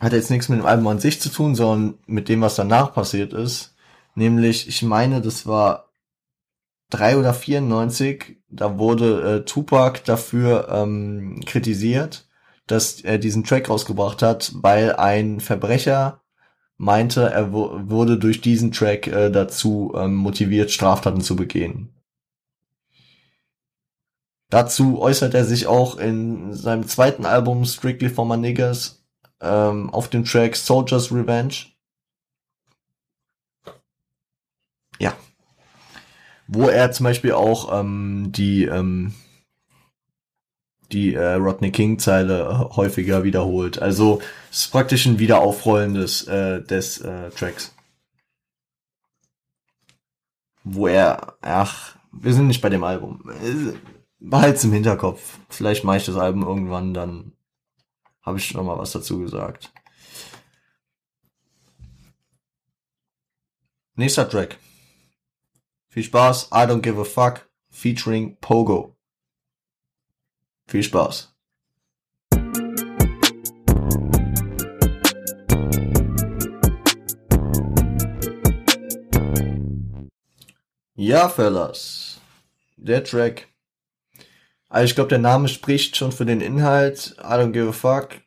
[0.00, 2.92] hat jetzt nichts mit dem Album an sich zu tun, sondern mit dem, was danach
[2.92, 3.74] passiert ist.
[4.14, 5.90] Nämlich, ich meine, das war
[6.90, 12.28] 3 oder 94, da wurde äh, Tupac dafür ähm, kritisiert,
[12.66, 16.20] dass er diesen Track rausgebracht hat, weil ein Verbrecher
[16.76, 21.94] meinte, er wurde durch diesen Track äh, dazu ähm, motiviert, Straftaten zu begehen.
[24.50, 29.04] Dazu äußert er sich auch in seinem zweiten Album Strictly for My Niggas
[29.40, 31.54] ähm, auf dem Track Soldier's Revenge.
[34.98, 35.14] Ja,
[36.46, 39.14] wo er zum Beispiel auch ähm, die ähm,
[40.92, 43.80] die äh, Rodney King Zeile äh, häufiger wiederholt.
[43.80, 47.74] Also es ist praktisch ein Wiederaufrollen des äh, des äh, Tracks,
[50.62, 53.28] wo er ach wir sind nicht bei dem Album.
[54.26, 55.38] Behalt's im Hinterkopf.
[55.50, 57.32] Vielleicht mache ich das Album irgendwann, dann
[58.22, 59.70] habe ich noch mal was dazu gesagt.
[63.96, 64.58] Nächster Track.
[65.88, 68.96] Viel Spaß, I don't give a fuck, featuring Pogo.
[70.66, 71.34] Viel Spaß.
[80.94, 82.20] Ja, Fellas.
[82.78, 83.53] Der Track.
[84.74, 87.14] Also ich glaube, der Name spricht schon für den Inhalt.
[87.20, 88.20] I don't give a fuck.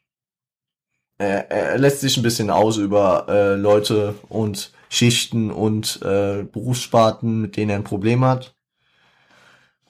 [1.18, 7.42] Er, er lässt sich ein bisschen aus über äh, Leute und Schichten und äh, Berufssparten,
[7.42, 8.56] mit denen er ein Problem hat.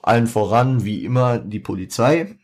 [0.02, 2.34] Allen voran, wie immer, die Polizei.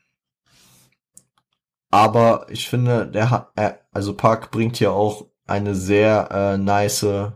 [1.91, 7.33] Aber ich finde, der hat, äh, also Park bringt hier auch eine sehr äh, nice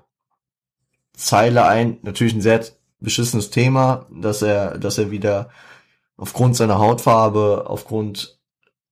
[1.12, 1.99] Zeile ein.
[2.03, 2.64] Natürlich ein sehr
[3.01, 5.51] beschissenes Thema, dass er, dass er wieder
[6.19, 8.39] aufgrund seiner Hautfarbe, aufgrund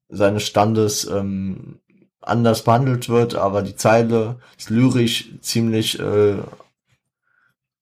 [0.09, 1.81] seines Standes ähm,
[2.23, 6.39] anders behandelt wird, aber die Zeile ist lyrisch ziemlich äh,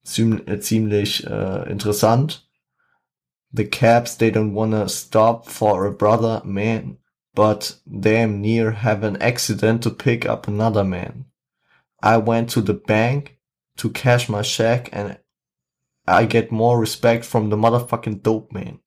[0.03, 2.49] ziemlich, äh, ziemlich äh, interessant.
[3.53, 6.99] The cabs they don't wanna stop for a brother man,
[7.35, 11.27] but damn near have an accident to pick up another man.
[12.03, 13.39] I went to the bank
[13.77, 15.19] to cash my check and
[16.07, 18.81] I get more respect from the motherfucking dope man.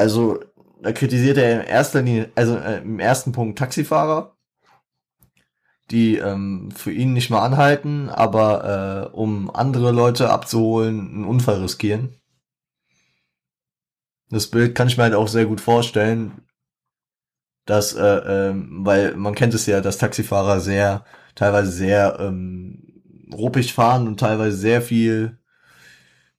[0.00, 0.40] Also
[0.80, 4.34] da kritisiert er in erster Linie, also äh, im ersten Punkt Taxifahrer,
[5.90, 11.60] die ähm, für ihn nicht mal anhalten, aber äh, um andere Leute abzuholen, einen Unfall
[11.60, 12.16] riskieren.
[14.30, 16.46] Das Bild kann ich mir halt auch sehr gut vorstellen,
[17.66, 23.74] dass, äh, äh, weil man kennt es ja, dass Taxifahrer sehr, teilweise sehr ähm, ruppig
[23.74, 25.39] fahren und teilweise sehr viel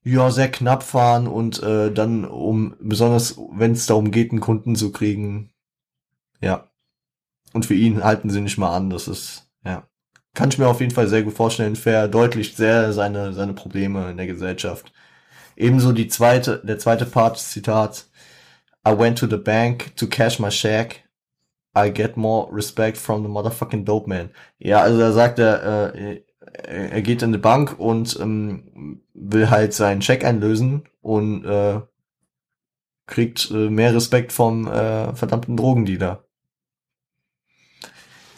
[0.04, 4.76] ja, sehr knapp fahren und äh, dann, um, besonders wenn es darum geht, einen Kunden
[4.76, 5.52] zu kriegen,
[6.42, 6.68] ja.
[7.54, 9.88] Und für ihn halten sie nicht mal an, das ist, ja.
[10.34, 14.18] Kann ich mir auf jeden Fall sehr gut vorstellen, verdeutlicht sehr seine, seine Probleme in
[14.18, 14.92] der Gesellschaft.
[15.56, 18.10] Ebenso die zweite, der zweite Part des Zitats.
[18.88, 21.04] I went to the bank to cash my check.
[21.76, 24.32] I get more respect from the motherfucking dope man.
[24.58, 26.24] Ja, also da sagt er, äh,
[26.63, 31.82] er geht in die Bank und ähm, will halt seinen Scheck einlösen und äh,
[33.08, 36.24] kriegt äh, mehr Respekt vom äh, verdammten Drogendealer.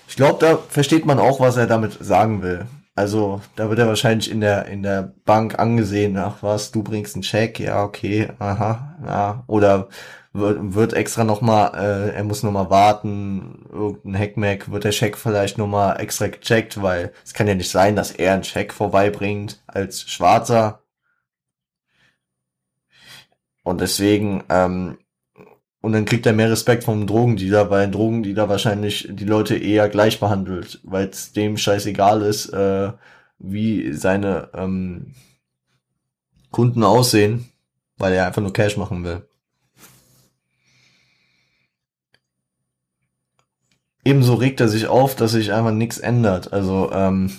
[0.07, 2.67] Ich glaube, da versteht man auch, was er damit sagen will.
[2.95, 7.15] Also, da wird er wahrscheinlich in der, in der Bank angesehen, ach was, du bringst
[7.15, 9.43] einen Check, ja, okay, aha, ja.
[9.47, 9.89] Oder
[10.33, 15.57] wird, wird extra nochmal, äh, er muss nochmal warten, irgendein Hackmack, wird der Check vielleicht
[15.57, 20.01] nochmal extra gecheckt, weil es kann ja nicht sein, dass er einen Check vorbeibringt als
[20.09, 20.81] Schwarzer.
[23.63, 24.97] Und deswegen, ähm,
[25.81, 29.89] und dann kriegt er mehr Respekt vom Drogendealer, weil ein Drogendealer wahrscheinlich die Leute eher
[29.89, 32.93] gleich behandelt, weil es dem scheißegal ist, äh,
[33.39, 35.13] wie seine ähm,
[36.51, 37.49] Kunden aussehen,
[37.97, 39.27] weil er einfach nur Cash machen will.
[44.05, 46.51] Ebenso regt er sich auf, dass sich einfach nichts ändert.
[46.51, 47.31] Also, ähm,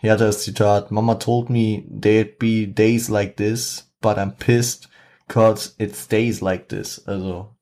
[0.00, 4.32] hier hat er das Zitat, Mama told me there'd be days like this, but I'm
[4.32, 4.88] pissed,
[5.28, 7.04] cause it stays like this.
[7.06, 7.56] Also,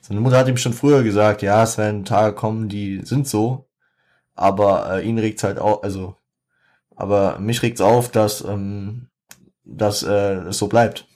[0.00, 3.68] seine Mutter hat ihm schon früher gesagt, ja, es werden Tage kommen, die sind so,
[4.34, 6.16] aber äh, ihn regt's halt auch, also,
[6.96, 9.08] aber mich regt's auf, dass, ähm,
[9.64, 11.06] dass äh, es so bleibt.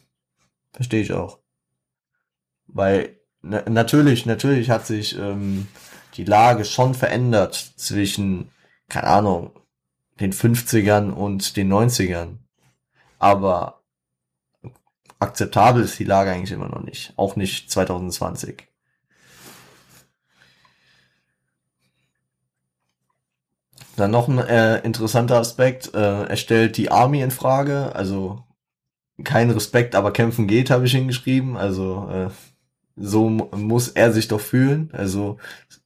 [0.73, 1.39] Verstehe ich auch.
[2.67, 5.69] Weil na, natürlich, natürlich hat sich ähm,
[6.15, 8.51] die Lage schon verändert zwischen,
[8.89, 9.51] keine Ahnung,
[10.21, 12.39] den 50ern und den 90ern.
[13.19, 13.83] Aber
[15.19, 17.13] akzeptabel ist die Lage eigentlich immer noch nicht.
[17.17, 18.67] Auch nicht 2020.
[23.97, 25.95] Dann noch ein äh, interessanter Aspekt.
[25.95, 27.95] Äh, er stellt die Army in Frage.
[27.95, 28.43] Also
[29.25, 31.57] kein Respekt, aber kämpfen geht, habe ich hingeschrieben.
[31.57, 32.31] Also äh,
[33.01, 34.91] so muss er sich doch fühlen.
[34.93, 35.39] Also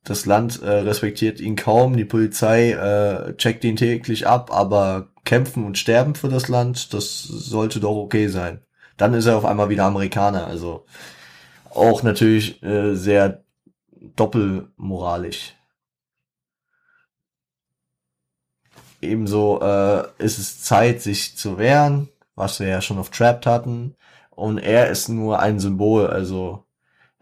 [0.03, 5.65] das Land äh, respektiert ihn kaum, die Polizei äh, checkt ihn täglich ab, aber kämpfen
[5.65, 8.61] und sterben für das Land, das sollte doch okay sein.
[8.97, 10.47] Dann ist er auf einmal wieder Amerikaner.
[10.47, 10.85] Also
[11.71, 13.45] auch natürlich äh, sehr
[14.17, 15.55] doppelmoralisch.
[19.01, 23.97] Ebenso äh, ist es Zeit, sich zu wehren, was wir ja schon auf Trapped hatten.
[24.31, 26.64] Und er ist nur ein Symbol, also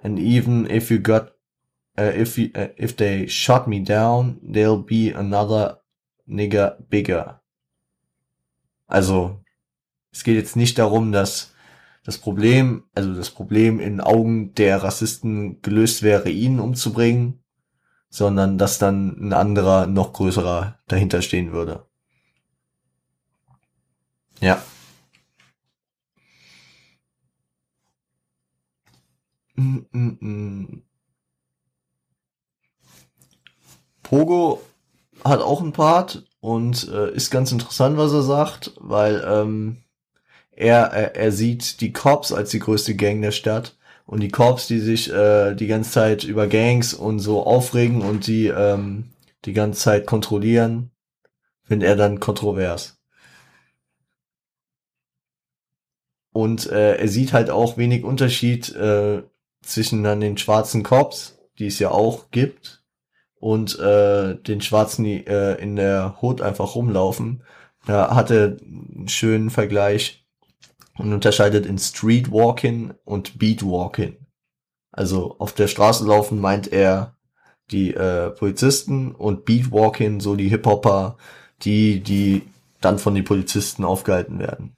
[0.03, 1.33] and even if you got
[1.99, 5.79] uh, if you, uh, if they shot me down, there'll be another
[6.29, 7.41] nigger bigger.
[8.87, 9.43] Also
[10.11, 11.55] es geht jetzt nicht darum, dass
[12.05, 17.43] das Problem, also das Problem in Augen der Rassisten gelöst wäre, ihn umzubringen,
[18.11, 21.87] sondern dass dann ein anderer, noch größerer dahinter stehen würde.
[24.41, 24.63] Ja.
[34.03, 34.63] Pogo
[35.25, 39.79] hat auch einen Part und äh, ist ganz interessant, was er sagt, weil ähm,
[40.51, 43.77] er, er, er sieht die Cops als die größte Gang der Stadt
[44.07, 48.27] und die Cops, die sich äh, die ganze Zeit über Gangs und so aufregen und
[48.27, 49.13] die ähm,
[49.45, 50.91] die ganze Zeit kontrollieren,
[51.65, 52.99] findet er dann kontrovers.
[56.33, 59.23] Und äh, er sieht halt auch wenig Unterschied äh,
[59.63, 62.83] zwischen dann den schwarzen Cops, die es ja auch gibt,
[63.35, 67.43] und äh, den Schwarzen, die äh, in der Hood einfach rumlaufen.
[67.87, 70.25] Da hat er einen schönen Vergleich
[70.97, 74.17] und unterscheidet in Streetwalking und Beatwalking.
[74.93, 77.17] Also auf der Straße laufen meint er
[77.71, 81.17] die äh, Polizisten und Beatwalking so die Hip-Hopper,
[81.63, 82.43] die, die
[82.81, 84.77] dann von den Polizisten aufgehalten werden.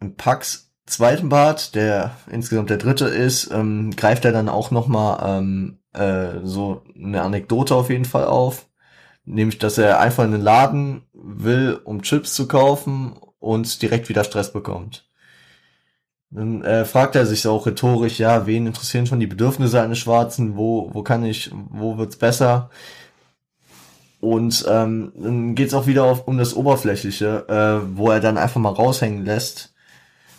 [0.00, 5.38] Im Pax zweiten Part, der insgesamt der dritte ist, ähm, greift er dann auch nochmal
[5.38, 8.66] ähm, äh, so eine Anekdote auf jeden Fall auf.
[9.24, 14.24] Nämlich, dass er einfach in den Laden will, um Chips zu kaufen und direkt wieder
[14.24, 15.06] Stress bekommt.
[16.30, 20.56] Dann äh, fragt er sich auch rhetorisch, ja, wen interessieren schon die Bedürfnisse eines Schwarzen,
[20.56, 22.70] wo, wo kann ich, wo wird's besser?
[24.20, 28.60] Und ähm, dann geht's auch wieder auf, um das Oberflächliche, äh, wo er dann einfach
[28.60, 29.74] mal raushängen lässt,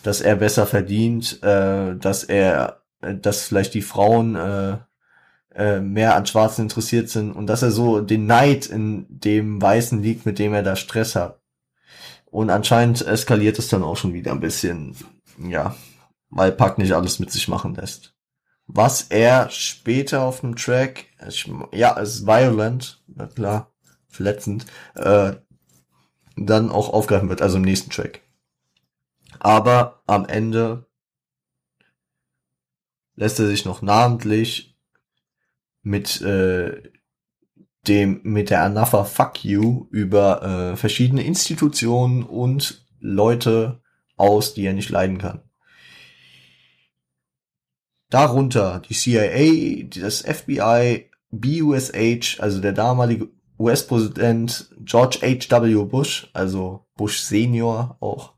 [0.03, 4.77] dass er besser verdient, äh, dass er, äh, dass vielleicht die Frauen äh,
[5.55, 10.01] äh, mehr an Schwarzen interessiert sind und dass er so den Neid in dem Weißen
[10.01, 11.39] liegt, mit dem er da Stress hat.
[12.25, 14.95] Und anscheinend eskaliert es dann auch schon wieder ein bisschen
[15.47, 15.75] ja,
[16.29, 18.13] weil Pack nicht alles mit sich machen lässt.
[18.67, 23.71] Was er später auf dem Track, ich, ja, es ist violent, na klar,
[24.07, 25.33] verletzend, äh,
[26.35, 28.21] dann auch aufgreifen wird, also im nächsten Track.
[29.39, 30.85] Aber am Ende
[33.15, 34.77] lässt er sich noch namentlich
[35.81, 36.83] mit äh,
[37.87, 43.81] dem mit der Anafa Fuck You über äh, verschiedene Institutionen und Leute
[44.17, 45.41] aus, die er nicht leiden kann.
[48.09, 55.85] Darunter die CIA, das FBI, BUSH, also der damalige US-Präsident George H.W.
[55.85, 58.33] Bush, also Bush Senior auch.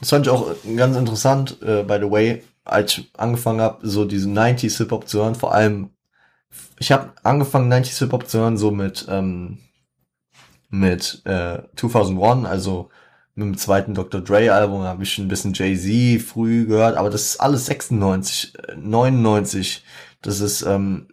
[0.00, 4.04] Das fand ich auch ganz interessant, äh, by the way, als ich angefangen habe, so
[4.04, 5.90] diesen 90s Hip-Hop zu hören, vor allem,
[6.78, 9.58] ich habe angefangen 90s Hip-Hop zu hören, so mit, ähm,
[10.70, 12.90] mit äh, 2001, also
[13.34, 14.20] mit dem zweiten Dr.
[14.20, 19.84] Dre Album habe ich ein bisschen Jay-Z früh gehört, aber das ist alles 96, 99.
[20.22, 21.08] Das ist, ähm,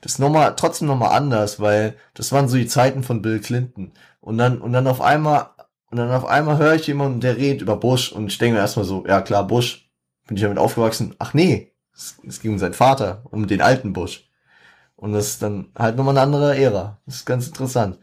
[0.00, 3.92] das ist nochmal, trotzdem nochmal anders, weil das waren so die Zeiten von Bill Clinton.
[4.20, 5.50] Und dann, und dann auf einmal,
[5.90, 8.60] und dann auf einmal höre ich jemanden, der redet über Bush und ich denke mir
[8.60, 9.90] erstmal so, ja klar, Bush,
[10.26, 11.14] bin ich damit aufgewachsen.
[11.18, 14.28] Ach nee, es, es ging um seinen Vater, um den alten Bush.
[14.96, 17.00] Und das ist dann halt nochmal eine andere Ära.
[17.06, 17.98] Das ist ganz interessant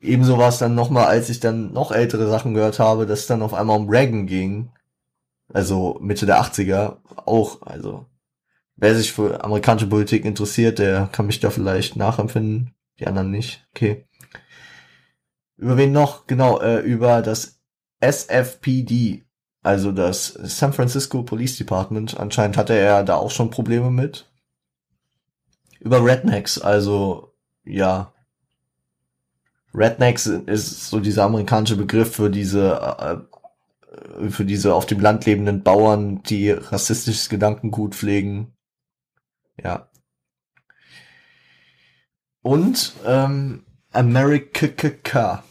[0.00, 3.26] ebenso war es dann nochmal, als ich dann noch ältere Sachen gehört habe, dass es
[3.26, 4.70] dann auf einmal um Reagan ging.
[5.52, 8.06] Also Mitte der 80er auch, also
[8.76, 12.74] wer sich für amerikanische Politik interessiert, der kann mich da vielleicht nachempfinden.
[12.98, 13.66] Die anderen nicht.
[13.74, 14.06] Okay.
[15.60, 16.26] Über wen noch?
[16.26, 17.60] Genau, äh, über das
[18.00, 19.24] SFPD,
[19.62, 22.18] also das San Francisco Police Department.
[22.18, 24.26] Anscheinend hatte er da auch schon Probleme mit.
[25.78, 28.14] Über Rednecks, also ja,
[29.74, 33.26] Rednecks ist so dieser amerikanische Begriff für diese
[34.18, 38.54] äh, für diese auf dem Land lebenden Bauern, die rassistisches Gedankengut pflegen.
[39.62, 39.90] Ja.
[42.40, 45.44] Und ähm, America.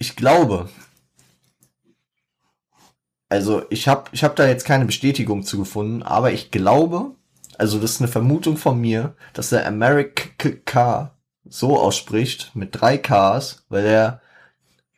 [0.00, 0.70] Ich glaube,
[3.28, 7.14] also ich habe ich hab da jetzt keine Bestätigung zu gefunden, aber ich glaube,
[7.58, 13.66] also das ist eine Vermutung von mir, dass der America so ausspricht, mit drei Ks,
[13.68, 14.22] weil er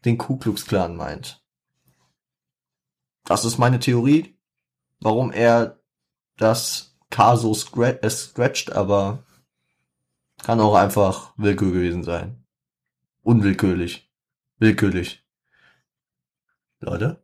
[0.04, 1.42] den Ku Klux Klan meint.
[3.24, 4.38] Das ist meine Theorie,
[5.00, 5.80] warum er
[6.36, 9.24] das K so äh, scratcht, aber
[10.44, 12.44] kann auch einfach Willkür gewesen sein.
[13.24, 14.11] Unwillkürlich.
[14.62, 15.20] Willkürlich.
[16.78, 17.20] Leute?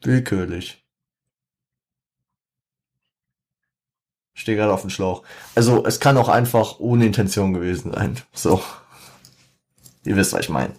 [0.00, 0.82] Willkürlich.
[4.32, 5.24] stehe gerade auf dem Schlauch.
[5.54, 8.16] Also es kann auch einfach ohne Intention gewesen sein.
[8.32, 8.62] So.
[10.04, 10.72] Ihr wisst, was ich meine.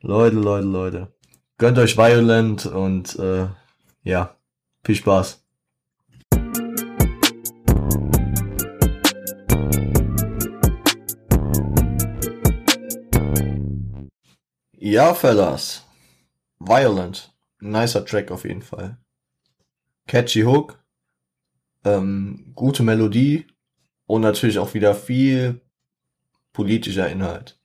[0.00, 1.12] Leute, Leute, Leute.
[1.58, 3.48] Gönnt euch Violent und äh,
[4.04, 4.36] ja,
[4.84, 5.43] viel Spaß.
[14.94, 15.84] Ja, Fellas.
[16.60, 17.34] Violent.
[17.58, 18.96] Nicer Track auf jeden Fall.
[20.06, 20.78] Catchy Hook.
[21.84, 23.44] Ähm, gute Melodie.
[24.06, 25.60] Und natürlich auch wieder viel
[26.52, 27.58] politischer Inhalt.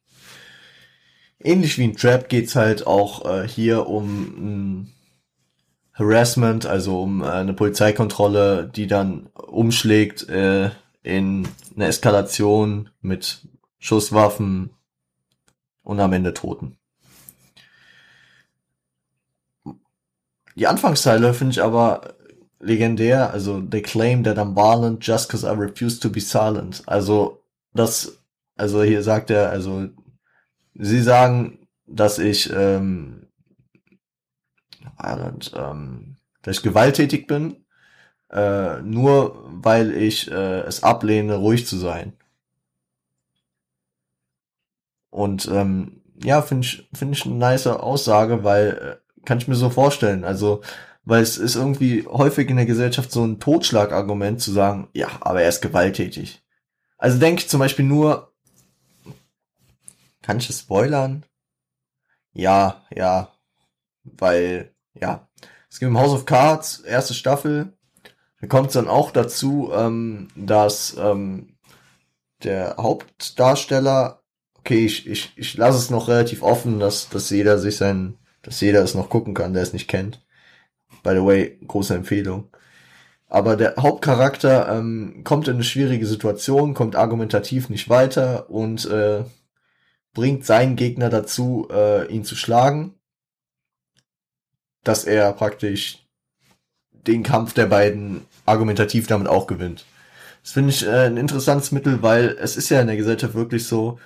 [1.39, 4.93] Ähnlich wie in Trap geht's halt auch äh, hier um ein
[5.93, 10.71] Harassment, also um äh, eine Polizeikontrolle, die dann umschlägt äh,
[11.03, 14.71] in eine Eskalation mit Schusswaffen
[15.83, 16.78] und am Ende Toten.
[20.59, 22.15] Die Anfangsteile finde ich aber
[22.59, 26.83] legendär, also they claim that I'm violent just cause I refuse to be silent.
[26.85, 27.41] Also
[27.73, 28.21] das,
[28.57, 29.87] also hier sagt er, also
[30.73, 33.27] sie sagen, dass ich ähm,
[34.97, 37.65] violent, ähm, dass ich gewalttätig bin,
[38.29, 42.17] äh, nur weil ich äh, es ablehne, ruhig zu sein.
[45.09, 49.55] Und ähm, ja, finde ich, finde ich eine nice Aussage, weil äh, kann ich mir
[49.55, 50.23] so vorstellen.
[50.23, 50.61] Also,
[51.03, 55.41] weil es ist irgendwie häufig in der Gesellschaft so ein Totschlagargument zu sagen, ja, aber
[55.41, 56.43] er ist gewalttätig.
[56.97, 58.33] Also denke ich zum Beispiel nur,
[60.21, 61.25] kann ich es spoilern?
[62.33, 63.31] Ja, ja,
[64.03, 65.27] weil, ja,
[65.69, 67.73] es gibt im House of Cards, erste Staffel,
[68.41, 71.57] da kommt es dann auch dazu, ähm, dass ähm,
[72.43, 74.21] der Hauptdarsteller,
[74.55, 78.17] okay, ich, ich, ich lasse es noch relativ offen, dass, dass jeder sich sein,
[78.49, 80.25] dass jeder es noch gucken kann, der es nicht kennt.
[81.03, 82.49] By the way, große Empfehlung.
[83.27, 89.23] Aber der Hauptcharakter ähm, kommt in eine schwierige Situation, kommt argumentativ nicht weiter und äh,
[90.13, 92.95] bringt seinen Gegner dazu, äh, ihn zu schlagen,
[94.83, 96.07] dass er praktisch
[96.91, 99.85] den Kampf der beiden argumentativ damit auch gewinnt.
[100.41, 103.67] Das finde ich äh, ein interessantes Mittel, weil es ist ja in der Gesellschaft wirklich
[103.67, 103.99] so,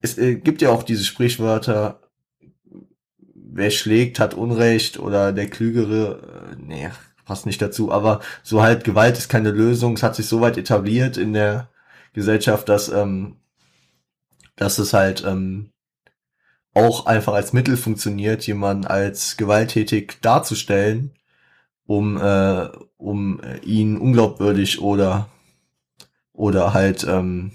[0.00, 2.00] es äh, gibt ja auch diese Sprichwörter,
[3.54, 6.90] wer schlägt, hat Unrecht oder der Klügere, äh, nee,
[7.24, 10.58] passt nicht dazu, aber so halt Gewalt ist keine Lösung, es hat sich so weit
[10.58, 11.68] etabliert in der
[12.12, 13.36] Gesellschaft, dass, ähm,
[14.56, 15.70] dass es halt ähm,
[16.74, 21.12] auch einfach als Mittel funktioniert, jemanden als gewalttätig darzustellen,
[21.86, 25.28] um, äh, um ihn unglaubwürdig oder
[26.32, 27.52] oder halt ähm,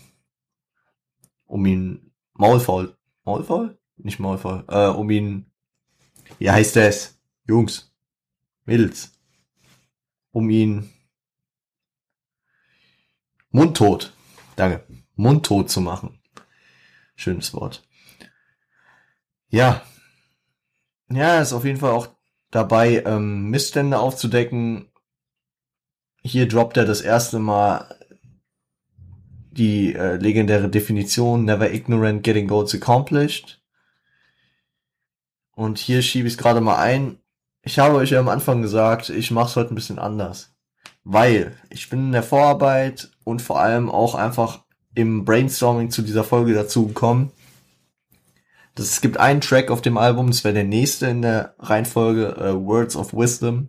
[1.46, 2.96] um ihn maulfaul,
[3.26, 3.78] maulfaul?
[3.98, 5.49] Nicht maulfaul, äh, um ihn,
[6.40, 7.20] wie heißt das?
[7.48, 7.94] Jungs,
[8.66, 9.12] Mädels,
[10.32, 10.90] um ihn
[13.52, 14.14] mundtot,
[14.56, 14.84] danke,
[15.16, 16.20] mundtot zu machen.
[17.16, 17.88] Schönes Wort.
[19.50, 19.84] Ja.
[21.12, 22.08] Ja, ist auf jeden Fall auch
[22.52, 24.92] dabei, ähm, Missstände aufzudecken.
[26.22, 27.96] Hier droppt er das erste Mal
[29.52, 33.59] die äh, legendäre Definition Never ignorant getting goals accomplished.
[35.60, 37.18] Und hier schiebe ich es gerade mal ein.
[37.64, 40.56] Ich habe euch ja am Anfang gesagt, ich mache es heute ein bisschen anders.
[41.04, 44.64] Weil ich bin in der Vorarbeit und vor allem auch einfach
[44.96, 47.34] im Brainstorming zu dieser Folge dazu gekommen,
[48.74, 52.38] das, es gibt einen Track auf dem Album, das wäre der nächste in der Reihenfolge,
[52.40, 53.68] uh, Words of Wisdom.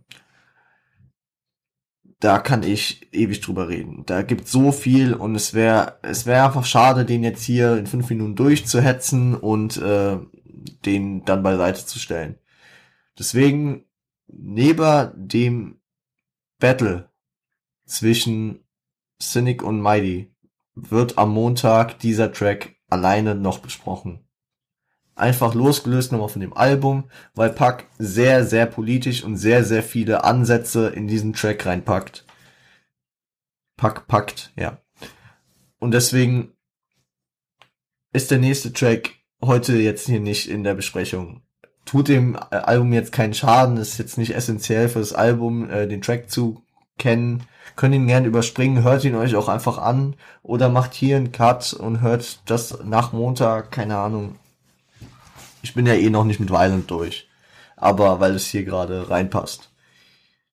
[2.20, 4.04] Da kann ich ewig drüber reden.
[4.06, 7.88] Da gibt so viel und es wäre es wäre einfach schade, den jetzt hier in
[7.88, 10.18] fünf Minuten durchzuhetzen und äh,
[10.84, 12.38] den dann beiseite zu stellen.
[13.18, 13.84] Deswegen
[14.28, 15.80] neben dem
[16.58, 17.10] Battle
[17.84, 18.64] zwischen
[19.20, 20.34] Cynic und Mighty
[20.74, 24.24] wird am Montag dieser Track alleine noch besprochen
[25.20, 30.24] einfach losgelöst nochmal von dem Album, weil Pack sehr, sehr politisch und sehr, sehr viele
[30.24, 32.24] Ansätze in diesen Track reinpackt.
[33.76, 34.80] Pack packt, ja.
[35.78, 36.52] Und deswegen
[38.12, 41.42] ist der nächste Track heute jetzt hier nicht in der Besprechung.
[41.84, 46.02] Tut dem Album jetzt keinen Schaden, ist jetzt nicht essentiell für das Album, äh, den
[46.02, 46.62] Track zu
[46.98, 47.44] kennen.
[47.76, 51.72] Könnt ihn gern überspringen, hört ihn euch auch einfach an oder macht hier einen Cut
[51.72, 54.36] und hört das nach Montag, keine Ahnung,
[55.62, 57.28] ich bin ja eh noch nicht mit Violent durch.
[57.76, 59.70] Aber weil es hier gerade reinpasst.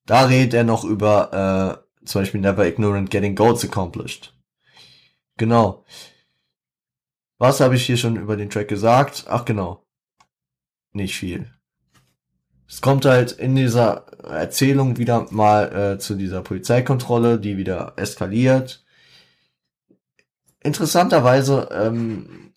[0.06, 4.34] Da redet er noch über äh, zum Beispiel Never Ignorant Getting Goals Accomplished.
[5.36, 5.84] Genau.
[7.38, 9.24] Was habe ich hier schon über den Track gesagt?
[9.28, 9.84] Ach genau.
[10.92, 11.50] Nicht viel.
[12.66, 18.84] Es kommt halt in dieser Erzählung wieder mal äh, zu dieser Polizeikontrolle, die wieder eskaliert.
[20.60, 22.52] Interessanterweise ähm,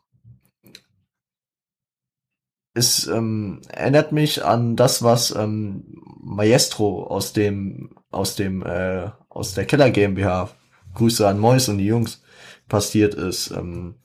[2.74, 9.54] es ähm, erinnert mich an das, was ähm, Maestro aus dem aus dem äh, aus
[9.54, 10.50] der Keller GmbH
[10.96, 12.22] Grüße an Mois und die Jungs
[12.68, 13.52] passiert ist.
[13.52, 13.96] Ähm,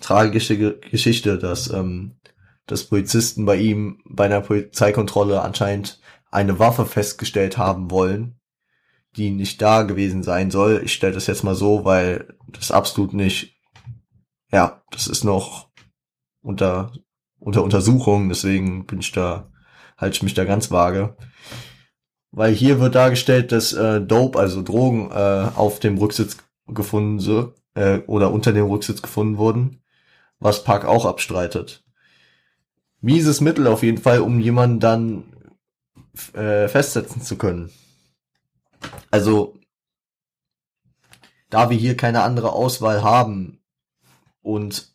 [0.00, 2.16] tragische Geschichte, dass, ähm,
[2.66, 8.40] dass Polizisten bei ihm bei einer Polizeikontrolle anscheinend eine Waffe festgestellt haben wollen,
[9.16, 10.82] die nicht da gewesen sein soll.
[10.84, 13.56] Ich stelle das jetzt mal so, weil das absolut nicht,
[14.50, 15.68] ja, das ist noch
[16.42, 16.92] unter,
[17.38, 19.50] unter Untersuchung, deswegen bin ich da,
[19.96, 21.16] halte ich mich da ganz vage.
[22.32, 26.36] Weil hier wird dargestellt, dass äh, Dope, also Drogen, äh, auf dem Rücksitz
[26.66, 29.83] gefunden so, äh, oder unter dem Rücksitz gefunden wurden,
[30.40, 31.84] was Park auch abstreitet.
[33.00, 35.24] Mieses Mittel auf jeden Fall, um jemanden dann
[36.32, 37.70] äh, festsetzen zu können.
[39.10, 39.58] Also,
[41.50, 43.60] da wir hier keine andere Auswahl haben
[44.42, 44.94] und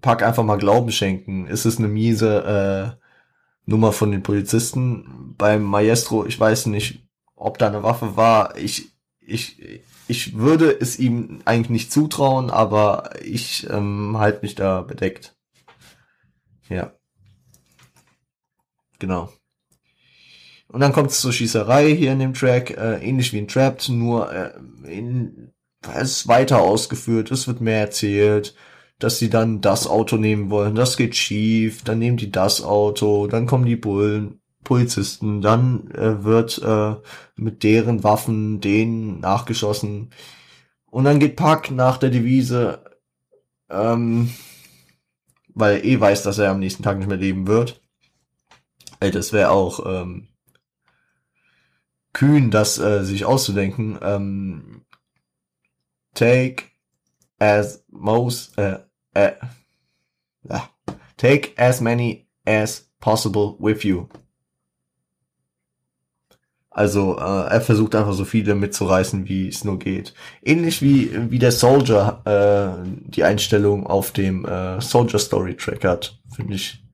[0.00, 3.04] Pack einfach mal Glauben schenken, ist es eine miese äh,
[3.66, 5.34] Nummer von den Polizisten.
[5.36, 8.56] Beim Maestro, ich weiß nicht, ob da eine Waffe war.
[8.56, 9.60] Ich, ich,
[10.08, 15.36] ich würde es ihm eigentlich nicht zutrauen, aber ich ähm, halte mich da bedeckt.
[16.68, 16.92] Ja.
[18.98, 19.32] Genau.
[20.68, 23.88] Und dann kommt es zur Schießerei hier in dem Track, äh, ähnlich wie in Trapped,
[23.88, 24.52] nur äh,
[24.86, 25.52] in,
[25.94, 28.54] es ist weiter ausgeführt, es wird mehr erzählt,
[28.98, 33.28] dass sie dann das Auto nehmen wollen, das geht schief, dann nehmen die das Auto,
[33.28, 36.96] dann kommen die Bullen, Polizisten, dann äh, wird äh,
[37.36, 40.10] mit deren Waffen denen nachgeschossen
[40.90, 42.84] und dann geht Pack nach der Devise,
[43.70, 44.30] ähm,
[45.54, 47.80] weil er eh weiß, dass er am nächsten Tag nicht mehr leben wird.
[49.00, 50.28] Ey, das wäre auch ähm,
[52.12, 53.98] kühn, das äh, sich auszudenken.
[54.02, 54.84] Ähm,
[56.14, 56.64] take
[57.38, 58.80] as most, äh,
[59.14, 59.32] äh,
[61.16, 64.08] take as many as possible with you.
[66.78, 70.14] Also äh, er versucht einfach so viele mitzureißen, wie es nur geht.
[70.44, 76.20] Ähnlich wie wie der Soldier äh, die Einstellung auf dem äh, Soldier Story Track hat,
[76.36, 76.84] finde ich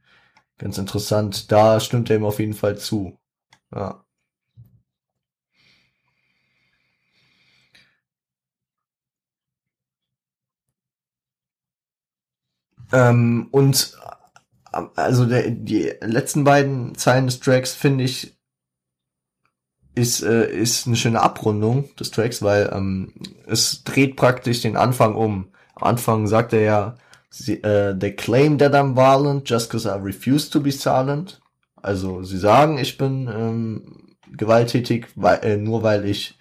[0.58, 1.52] ganz interessant.
[1.52, 3.18] Da stimmt er ihm auf jeden Fall zu.
[3.74, 4.04] Ja.
[12.92, 13.98] Ähm, und
[14.72, 18.33] äh, also der, die letzten beiden Zeilen des Tracks finde ich
[19.94, 23.12] ist äh, ist eine schöne Abrundung des Tracks, weil ähm,
[23.46, 25.48] es dreht praktisch den Anfang um.
[25.76, 26.96] Am Anfang sagt er ja,
[27.30, 31.40] sie, äh, they claim that I'm violent just because I refuse to be silent.
[31.76, 36.38] Also sie sagen, ich bin ähm, gewalttätig, weil, äh, nur weil ich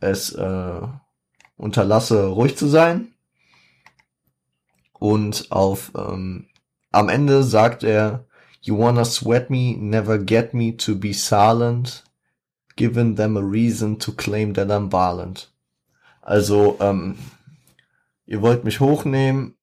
[0.00, 0.80] es äh,
[1.56, 3.08] unterlasse, ruhig zu sein.
[4.98, 6.46] Und auf ähm,
[6.90, 8.24] am Ende sagt er,
[8.60, 12.04] You wanna sweat me, never get me to be silent,
[12.78, 15.52] given them a reason to claim that I'm violent.
[16.22, 17.18] Also, ähm,
[18.24, 19.54] ihr wollt mich hochnehmen,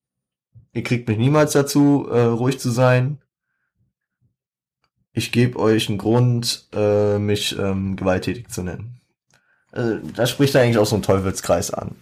[0.74, 3.20] ihr kriegt mich niemals dazu, äh, ruhig zu sein.
[5.14, 9.00] Ich gebe euch einen Grund, äh, mich ähm, gewalttätig zu nennen.
[9.72, 11.96] Also, da spricht er eigentlich auch so einen Teufelskreis an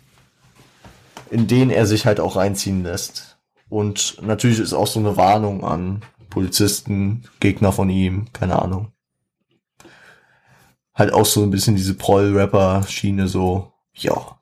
[1.34, 3.39] in den er sich halt auch reinziehen lässt.
[3.68, 8.92] Und natürlich ist auch so eine Warnung an Polizisten, Gegner von ihm, keine Ahnung.
[10.93, 14.39] Halt auch so ein bisschen diese Proll-Rapper-Schiene so, ja,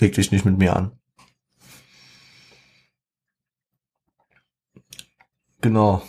[0.00, 0.92] leg dich nicht mit mir an.
[5.60, 6.02] Genau.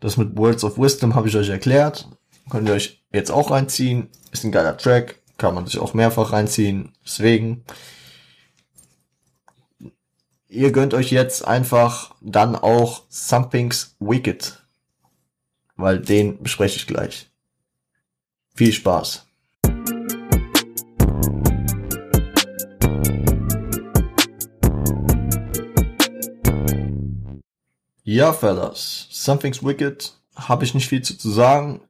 [0.00, 2.08] Das mit Words of Wisdom habe ich euch erklärt.
[2.48, 4.08] Könnt ihr euch jetzt auch reinziehen.
[4.32, 5.20] Ist ein geiler Track.
[5.36, 6.94] Kann man sich auch mehrfach reinziehen.
[7.04, 7.64] Deswegen
[10.48, 14.62] ihr gönnt euch jetzt einfach dann auch Something's Wicked.
[15.76, 17.30] Weil den bespreche ich gleich.
[18.56, 19.26] Viel Spaß.
[28.02, 31.82] Ja, Fellas, Something's Wicked habe ich nicht viel zu, zu sagen.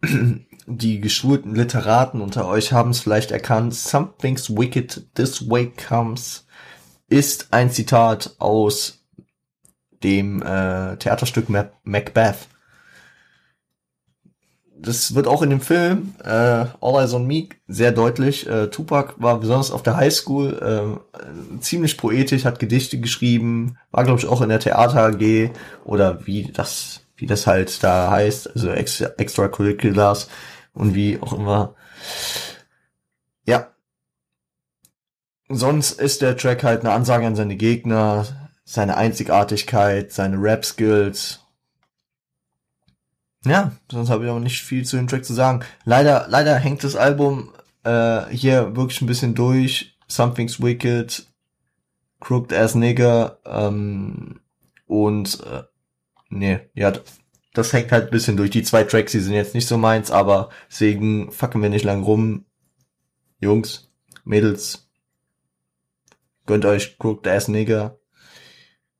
[0.66, 3.74] Die geschulten Literaten unter euch haben es vielleicht erkannt.
[3.74, 6.46] Something's Wicked, this way comes
[7.08, 9.04] ist ein Zitat aus
[10.02, 12.48] dem äh, Theaterstück Macbeth.
[14.84, 18.46] Das wird auch in dem Film äh, All Eyes on Me sehr deutlich.
[18.46, 24.20] Äh, Tupac war besonders auf der Highschool äh, ziemlich poetisch, hat Gedichte geschrieben, war glaube
[24.20, 25.50] ich auch in der Theater AG
[25.84, 30.28] oder wie das wie das halt da heißt, also extra, extracurriculars
[30.74, 31.74] und wie auch immer.
[33.46, 33.72] Ja,
[35.48, 38.26] sonst ist der Track halt eine Ansage an seine Gegner,
[38.64, 41.43] seine Einzigartigkeit, seine Rap-Skills.
[43.44, 45.60] Ja, sonst habe ich aber nicht viel zu dem Track zu sagen.
[45.84, 47.50] Leider, leider hängt das Album
[47.84, 49.96] äh, hier wirklich ein bisschen durch.
[50.08, 51.26] Something's Wicked
[52.24, 54.40] Crooked Ass Nigger ähm,
[54.86, 55.62] und äh,
[56.30, 56.92] nee, ja,
[57.52, 58.50] das hängt halt ein bisschen durch.
[58.50, 62.02] Die zwei Tracks, die sind jetzt nicht so meins, aber deswegen fucken wir nicht lang
[62.02, 62.46] rum.
[63.40, 63.90] Jungs,
[64.24, 64.88] Mädels,
[66.46, 67.98] gönnt euch Crooked Ass Nigger.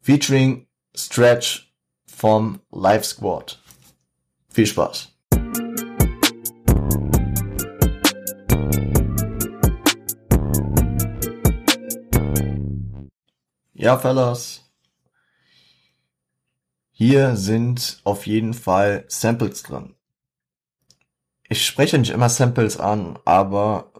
[0.01, 1.73] Featuring Stretch
[2.07, 3.64] vom Live Squad.
[4.55, 5.13] Viel Spaß.
[13.73, 14.71] Ja, Fellas.
[16.93, 19.97] Hier sind auf jeden Fall Samples drin.
[21.49, 23.93] Ich spreche nicht immer Samples an, aber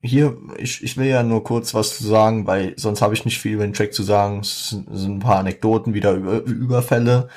[0.00, 3.38] hier, ich, ich will ja nur kurz was zu sagen, weil sonst habe ich nicht
[3.38, 4.40] viel über den Track zu sagen.
[4.40, 7.28] Es sind, ein paar Anekdoten wieder über Überfälle.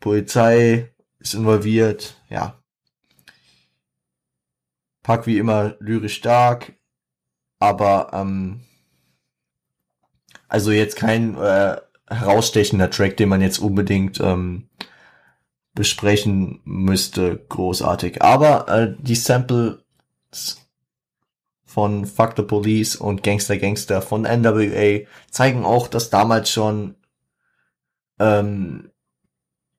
[0.00, 0.90] Polizei
[1.28, 2.54] ist involviert, ja.
[5.02, 6.74] Pack wie immer lyrisch stark,
[7.58, 8.60] aber ähm,
[10.48, 11.76] also jetzt kein äh,
[12.08, 14.68] herausstechender Track, den man jetzt unbedingt ähm,
[15.74, 18.22] besprechen müsste, großartig.
[18.22, 19.78] Aber äh, die Samples
[21.64, 26.96] von Fuck the Police und Gangster Gangster von NWA zeigen auch, dass damals schon,
[28.18, 28.87] ähm,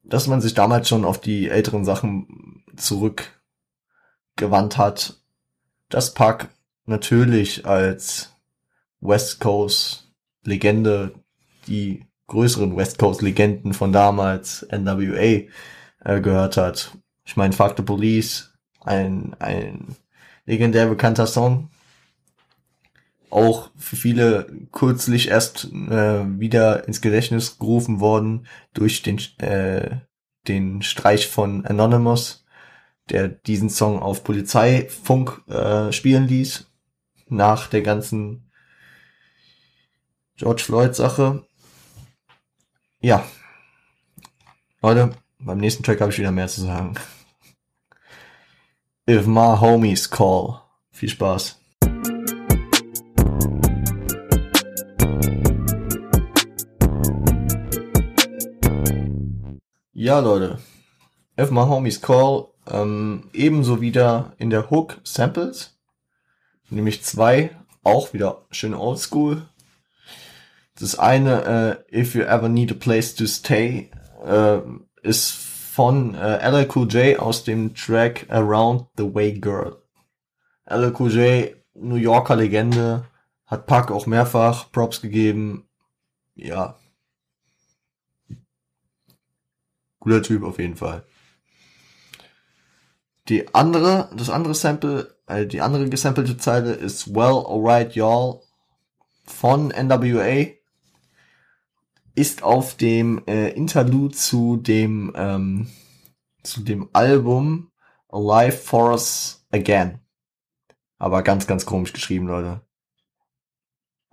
[0.10, 5.22] dass man sich damals schon auf die älteren Sachen zurückgewandt hat.
[5.90, 6.50] Das Pack
[6.86, 8.34] natürlich als
[9.02, 10.12] West Coast
[10.44, 11.14] Legende
[11.68, 15.48] die größeren West Coast Legenden von damals, NWA,
[16.04, 16.92] äh, gehört hat.
[17.26, 19.96] Ich meine, Fuck the Police, ein, ein
[20.46, 21.70] legendär bekannter Song.
[23.30, 29.98] Auch für viele kürzlich erst äh, wieder ins Gedächtnis gerufen worden durch den, äh,
[30.48, 32.46] den Streich von Anonymous,
[33.10, 36.68] der diesen Song auf Polizeifunk äh, spielen ließ,
[37.28, 38.50] nach der ganzen
[40.36, 41.46] George Floyd Sache.
[43.02, 43.24] Ja.
[44.82, 46.96] Leute, beim nächsten Track habe ich wieder mehr zu sagen.
[49.10, 50.62] If my homies call.
[50.92, 51.59] Viel Spaß.
[60.10, 60.58] Ja, Leute.
[61.40, 62.48] If my homies call.
[62.66, 65.78] Ähm, ebenso wieder in der Hook Samples.
[66.72, 67.52] Nämlich zwei.
[67.84, 69.44] Auch wieder schön oldschool.
[70.80, 73.92] Das eine, äh, If You Ever Need a Place to Stay,
[74.26, 74.58] äh,
[75.04, 79.78] ist von äh, LL Cool J aus dem Track Around the Way Girl.
[80.66, 83.06] LL Cool J, New Yorker Legende,
[83.46, 85.70] hat Pack auch mehrfach Props gegeben.
[86.34, 86.79] Ja.
[90.10, 91.06] Guter Typ auf jeden Fall.
[93.28, 98.42] Die andere, das andere Sample, äh, die andere gesampelte Zeile ist Well Alright Y'all
[99.24, 100.48] von NWA
[102.16, 105.70] ist auf dem äh, Interlude zu dem ähm,
[106.42, 107.72] zu dem Album
[108.08, 110.00] Alive for Us Again.
[110.98, 112.62] Aber ganz, ganz komisch geschrieben, Leute.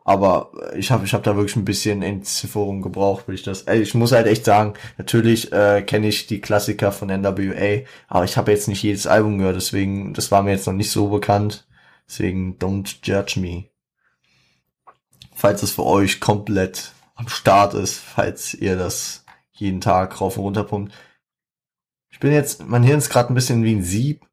[0.07, 3.63] Aber ich habe ich hab da wirklich ein bisschen Entzifferung gebraucht, will ich das.
[3.63, 8.25] Ey, ich muss halt echt sagen, natürlich äh, kenne ich die Klassiker von NWA, aber
[8.25, 11.09] ich habe jetzt nicht jedes Album gehört, deswegen, das war mir jetzt noch nicht so
[11.09, 11.67] bekannt.
[12.09, 13.65] Deswegen don't judge me.
[15.35, 20.45] Falls es für euch komplett am Start ist, falls ihr das jeden Tag rauf und
[20.45, 20.93] runter pumpt.
[22.11, 24.25] Ich bin jetzt, mein Hirn ist gerade ein bisschen wie ein Sieb.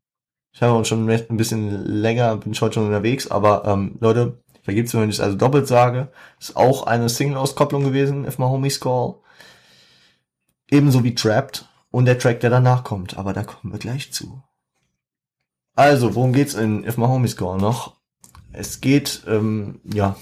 [0.51, 4.93] Ich habe schon ein bisschen länger, bin ich heute schon unterwegs, aber ähm, Leute, vergibt's
[4.93, 6.11] mir, wenn ich es also doppelt sage.
[6.39, 9.16] Ist auch eine Single-Auskopplung gewesen, If My Homies Call.
[10.70, 14.41] Ebenso wie Trapped und der Track, der danach kommt, aber da kommen wir gleich zu.
[15.76, 17.97] Also, worum geht's in If My Homies Call noch?
[18.51, 20.16] Es geht, ähm, ja,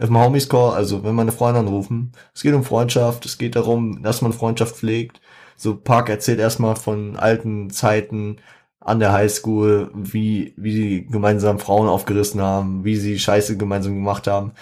[0.00, 3.56] If my homies call, also wenn meine Freunde anrufen, es geht um Freundschaft, es geht
[3.56, 5.20] darum, dass man Freundschaft pflegt.
[5.56, 8.38] So Park erzählt erstmal von alten Zeiten
[8.84, 14.26] an der Highschool, wie, wie sie gemeinsam Frauen aufgerissen haben, wie sie Scheiße gemeinsam gemacht
[14.26, 14.52] haben.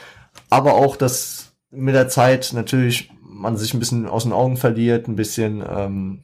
[0.49, 5.09] Aber auch, dass mit der Zeit natürlich man sich ein bisschen aus den Augen verliert,
[5.09, 6.23] ein bisschen ähm,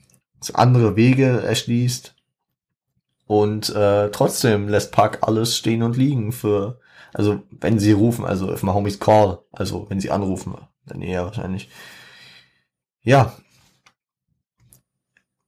[0.53, 2.15] andere Wege erschließt.
[3.27, 6.79] Und äh, trotzdem lässt Park alles stehen und liegen für
[7.17, 11.25] also wenn sie rufen, also if my homies call, also wenn sie anrufen, dann eher
[11.25, 11.71] wahrscheinlich.
[13.03, 13.33] Ja.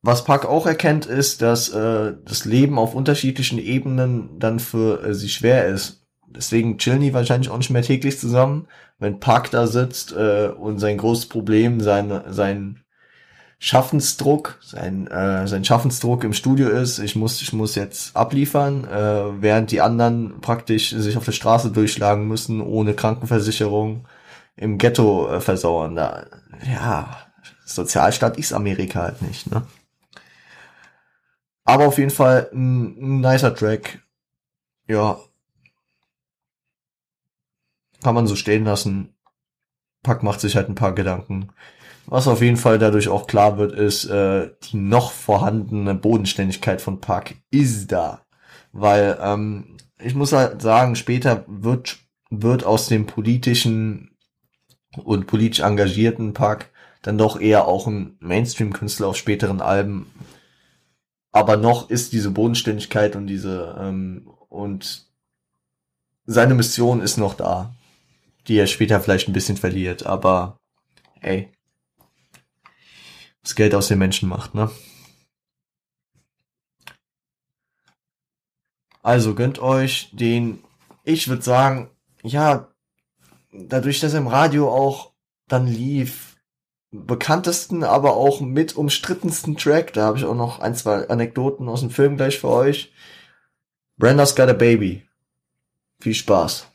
[0.08, 5.12] Was Park auch erkennt, ist, dass äh, das Leben auf unterschiedlichen Ebenen dann für äh,
[5.12, 6.02] sie schwer ist.
[6.26, 8.68] Deswegen chillen die wahrscheinlich auch nicht mehr täglich zusammen.
[8.98, 12.84] Wenn Park da sitzt äh, und sein großes Problem, sein, sein
[13.58, 19.42] Schaffensdruck, sein, äh, sein Schaffensdruck im Studio ist, ich muss, ich muss jetzt abliefern, äh,
[19.42, 24.06] während die anderen praktisch sich auf der Straße durchschlagen müssen, ohne Krankenversicherung,
[24.56, 25.96] im Ghetto äh, versauern.
[25.96, 26.24] Da,
[26.66, 27.14] ja,
[27.66, 29.64] Sozialstaat ist Amerika halt nicht, ne?
[31.68, 34.02] Aber auf jeden Fall ein, ein nicer Track.
[34.86, 35.20] Ja.
[38.02, 39.14] Kann man so stehen lassen.
[40.02, 41.50] Pack macht sich halt ein paar Gedanken.
[42.06, 47.02] Was auf jeden Fall dadurch auch klar wird, ist, äh, die noch vorhandene Bodenständigkeit von
[47.02, 48.22] Park ist da.
[48.72, 51.98] Weil, ähm, ich muss halt sagen, später wird,
[52.30, 54.16] wird aus dem politischen
[54.96, 56.70] und politisch engagierten Park
[57.02, 60.10] dann doch eher auch ein Mainstream-Künstler auf späteren Alben.
[61.32, 65.06] Aber noch ist diese Bodenständigkeit und diese ähm, und
[66.24, 67.74] seine Mission ist noch da,
[68.46, 70.06] die er später vielleicht ein bisschen verliert.
[70.06, 70.58] Aber
[71.20, 71.50] ey,
[73.42, 74.70] das Geld aus den Menschen macht, ne?
[79.02, 80.62] Also gönnt euch den,
[81.02, 81.90] ich würde sagen,
[82.22, 82.68] ja,
[83.52, 85.14] dadurch, dass er im Radio auch
[85.46, 86.27] dann lief,
[86.90, 91.80] bekanntesten, aber auch mit umstrittensten Track, da habe ich auch noch ein, zwei Anekdoten aus
[91.80, 92.92] dem Film gleich für euch.
[93.96, 95.06] Brenda's Got a Baby.
[96.00, 96.66] Viel Spaß.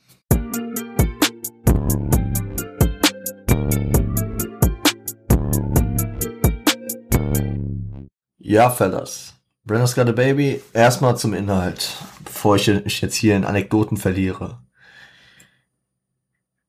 [8.37, 9.33] Ja, Fellas.
[9.63, 10.61] Brenda's Got a Baby.
[10.73, 14.59] Erstmal zum Inhalt, bevor ich mich jetzt hier in Anekdoten verliere.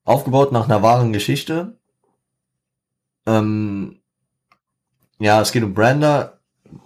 [0.04, 1.78] Aufgebaut nach einer wahren Geschichte.
[3.26, 4.00] Ähm,
[5.18, 6.40] ja, es geht um Brenda,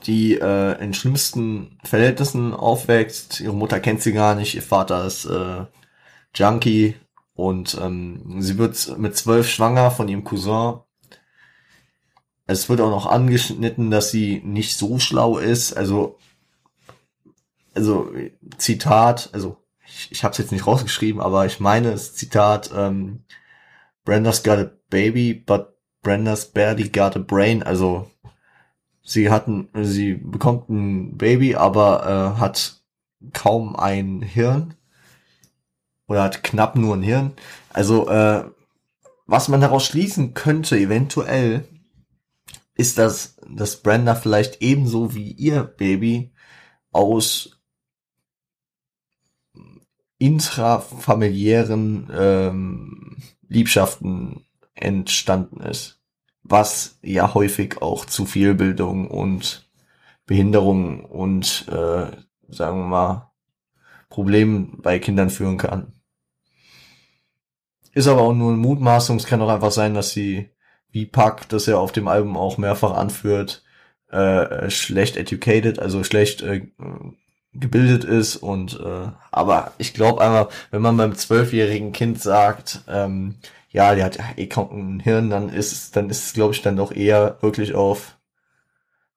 [0.05, 3.41] die äh, in schlimmsten Verhältnissen aufwächst.
[3.41, 5.64] Ihre Mutter kennt sie gar nicht, ihr Vater ist äh,
[6.34, 6.97] Junkie
[7.34, 10.80] und ähm, sie wird mit zwölf schwanger von ihrem Cousin
[12.49, 15.74] es wird auch noch angeschnitten, dass sie nicht so schlau ist.
[15.74, 16.18] Also,
[17.74, 18.11] also
[18.57, 23.24] Zitat, also ich, ich habe es jetzt nicht rausgeschrieben, aber ich meine Zitat, ähm,
[24.03, 25.78] Brenda's got a baby, but
[26.09, 27.63] Brenda's barely got a brain.
[27.63, 28.11] Also
[29.03, 32.81] sie hatten, sie bekommt ein Baby, aber äh, hat
[33.35, 34.73] kaum ein Hirn
[36.07, 37.33] oder hat knapp nur ein Hirn.
[37.69, 38.51] Also äh,
[39.27, 41.69] was man daraus schließen könnte, eventuell,
[42.75, 46.33] ist das, dass Brenda vielleicht ebenso wie ihr Baby
[46.91, 47.61] aus
[50.17, 55.98] intrafamiliären ähm, Liebschaften entstanden ist,
[56.49, 59.69] was ja häufig auch zu Fehlbildung und
[60.27, 62.07] Behinderung und äh,
[62.49, 63.31] sagen wir mal
[64.09, 65.93] Problemen bei Kindern führen kann.
[67.93, 69.17] Ist aber auch nur ein Mutmaßung.
[69.17, 70.51] Es kann auch einfach sein, dass sie
[70.91, 73.63] wie Pack, das er auf dem Album auch mehrfach anführt,
[74.11, 76.69] äh, schlecht educated, also schlecht äh,
[77.53, 83.37] gebildet ist und äh, aber ich glaube einfach, wenn man beim zwölfjährigen Kind sagt, ähm,
[83.79, 86.62] ja, der hat eh kaum ein Hirn, dann ist es, dann ist es, glaube ich,
[86.62, 88.18] dann doch eher wirklich auf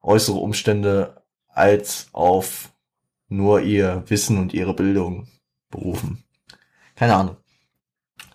[0.04, 2.72] äußere Umstände als auf
[3.28, 5.28] nur ihr Wissen und ihre Bildung
[5.72, 6.24] berufen.
[6.96, 7.38] Keine Ahnung.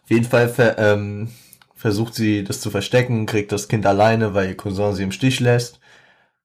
[0.02, 1.30] Auf jeden Fall ähm,
[1.76, 5.38] versucht sie das zu verstecken, kriegt das Kind alleine, weil ihr Cousin sie im Stich
[5.38, 5.78] lässt,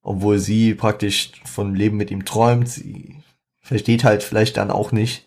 [0.03, 2.69] obwohl sie praktisch vom Leben mit ihm träumt.
[2.69, 3.15] Sie
[3.61, 5.25] versteht halt vielleicht dann auch nicht,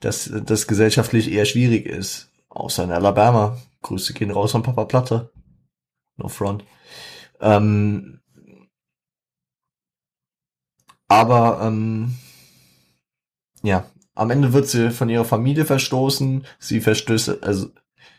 [0.00, 2.32] dass das gesellschaftlich eher schwierig ist.
[2.48, 3.56] Außer in Alabama.
[3.84, 5.30] Grüße gehen raus an Papa Platte.
[6.16, 6.64] No front.
[7.40, 8.20] Ähm,
[11.08, 12.16] aber ähm,
[13.62, 16.46] ja, am Ende wird sie von ihrer Familie verstoßen.
[16.58, 17.70] Sie verstößt, also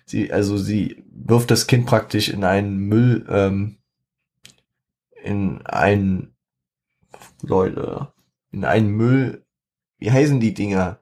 [0.06, 3.78] sie, also sie wirft das Kind praktisch in einen Müll, ähm,
[5.24, 6.36] in einen,
[7.42, 8.14] Leute,
[8.52, 9.46] in einen Müll,
[9.98, 11.00] wie heißen die Dinger?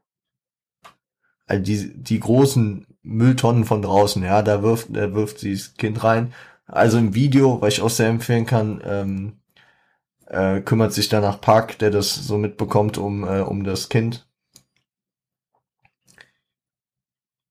[1.47, 6.03] Also die, die großen Mülltonnen von draußen, ja, da wirft, da wirft sie das Kind
[6.03, 6.33] rein.
[6.65, 9.33] Also im Video, was ich auch sehr empfehlen kann, ähm,
[10.27, 14.27] äh, kümmert sich danach Park, der das so mitbekommt, um, äh, um das Kind.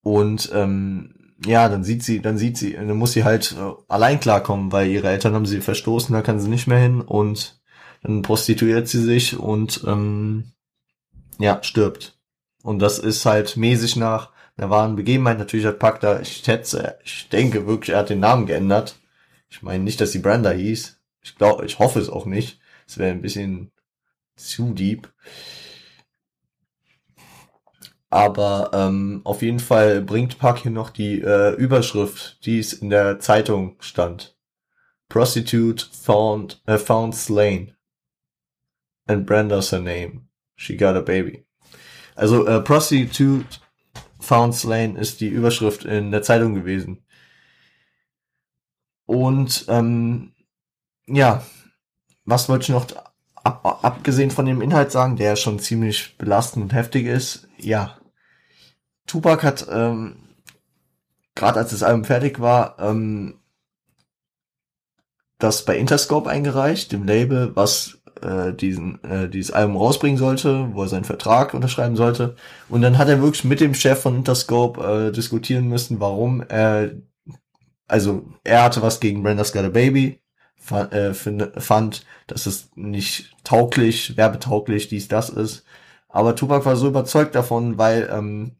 [0.02, 4.20] Und ähm, ja, dann sieht sie, dann sieht sie, dann muss sie halt äh, allein
[4.20, 7.60] klarkommen, weil ihre Eltern haben sie verstoßen, da kann sie nicht mehr hin und
[8.02, 10.52] dann prostituiert sie sich und ähm,
[11.38, 12.18] ja, stirbt.
[12.62, 15.38] Und das ist halt mäßig nach einer wahren Begebenheit.
[15.38, 18.96] Natürlich hat Pack da, ich schätze, ich denke wirklich, er hat den Namen geändert.
[19.48, 21.00] Ich meine nicht, dass sie Brenda hieß.
[21.22, 22.60] Ich glaube, ich hoffe es auch nicht.
[22.86, 23.70] Es wäre ein bisschen
[24.36, 25.12] zu deep.
[28.10, 32.90] Aber ähm, auf jeden Fall bringt Park hier noch die äh, Überschrift, die es in
[32.90, 34.36] der Zeitung stand.
[35.08, 37.74] Prostitute found, uh, found slain.
[39.06, 40.28] And Brenda's her name.
[40.56, 41.46] She got a baby.
[42.14, 43.61] Also äh, Prostitute
[44.22, 47.04] found slain ist die Überschrift in der Zeitung gewesen.
[49.06, 50.32] Und ähm,
[51.06, 51.44] ja,
[52.24, 52.86] was wollte ich noch
[53.34, 57.48] ab, abgesehen von dem Inhalt sagen, der schon ziemlich belastend und heftig ist?
[57.58, 57.98] Ja,
[59.06, 60.16] Tupac hat ähm,
[61.34, 63.40] gerade als das Album fertig war, ähm,
[65.38, 70.82] das bei Interscope eingereicht, dem Label, was äh, diesen äh, dieses Album rausbringen sollte, wo
[70.82, 72.36] er seinen Vertrag unterschreiben sollte.
[72.68, 76.92] Und dann hat er wirklich mit dem Chef von Interscope äh, diskutieren müssen, warum er
[77.92, 80.22] also er hatte was gegen Brenda's Got a Baby,
[80.56, 85.64] fand, äh, fand, dass es nicht tauglich, werbetauglich dies, das ist.
[86.08, 88.56] Aber Tupac war so überzeugt davon, weil ähm,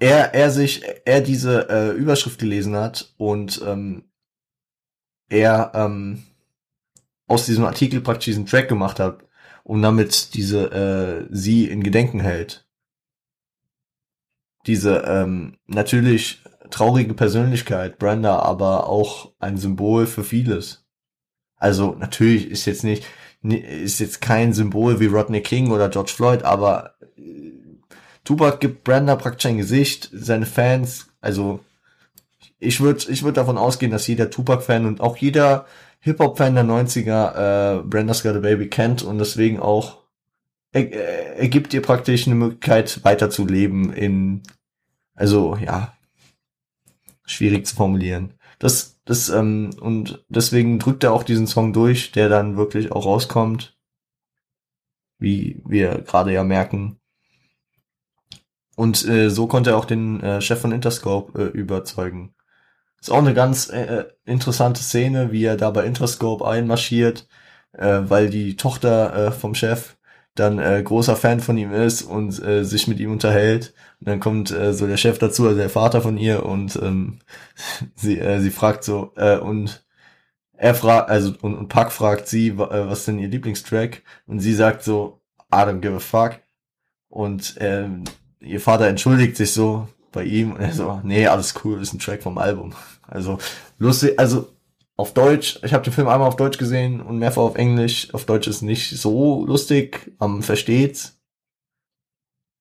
[0.00, 4.10] er, er sich, er diese äh, Überschrift gelesen hat und ähm,
[5.28, 6.24] er ähm,
[7.30, 9.24] aus diesem Artikel praktisch diesen Track gemacht hat
[9.62, 12.66] und damit diese äh, sie in Gedenken hält.
[14.66, 20.86] Diese ähm, natürlich traurige Persönlichkeit, Brenda, aber auch ein Symbol für vieles.
[21.56, 23.04] Also natürlich ist jetzt nicht
[23.42, 27.52] ist jetzt kein Symbol wie Rodney King oder George Floyd, aber äh,
[28.24, 31.60] Tupac gibt Brenda praktisch ein Gesicht, seine Fans, also
[32.58, 35.66] ich würde ich würd davon ausgehen, dass jeder Tupac-Fan und auch jeder
[36.00, 40.00] Hip-Hop-Fan der 90er äh, Brenda's Got a Baby kennt und deswegen auch
[40.72, 44.42] er, er gibt dir praktisch eine Möglichkeit weiterzuleben in
[45.14, 45.94] also ja
[47.24, 48.34] schwierig zu formulieren.
[48.58, 53.06] Das das ähm, und deswegen drückt er auch diesen Song durch, der dann wirklich auch
[53.06, 53.76] rauskommt,
[55.18, 57.00] wie wir gerade ja merken.
[58.76, 62.34] Und äh, so konnte er auch den äh, Chef von Interscope äh, überzeugen.
[63.00, 67.26] Ist auch eine ganz äh, äh, interessante Szene, wie er da bei Interscope einmarschiert,
[67.72, 69.96] äh, weil die Tochter äh, vom Chef
[70.34, 73.74] dann äh, großer Fan von ihm ist und äh, sich mit ihm unterhält.
[74.00, 77.18] Und dann kommt äh, so der Chef dazu, also der Vater von ihr, und ähm,
[77.96, 79.84] sie, äh, sie fragt so, äh, und
[80.52, 84.02] er fragt, also und, und Puck fragt sie, äh, was denn ihr Lieblingstrack?
[84.26, 85.20] Und sie sagt so,
[85.52, 86.40] I don't give a fuck.
[87.08, 88.04] Und ähm,
[88.40, 91.98] ihr Vater entschuldigt sich so bei ihm und er so, nee, alles cool, ist ein
[91.98, 92.74] Track vom Album.
[93.06, 93.38] Also
[93.78, 94.48] lustig, also
[94.96, 98.12] auf Deutsch, ich habe den Film einmal auf Deutsch gesehen und mehrfach auf Englisch.
[98.12, 101.18] Auf Deutsch ist nicht so lustig, man versteht's.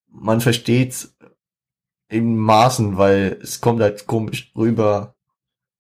[0.08, 1.16] Man versteht's
[2.08, 5.16] in Maßen, weil es kommt halt komisch rüber,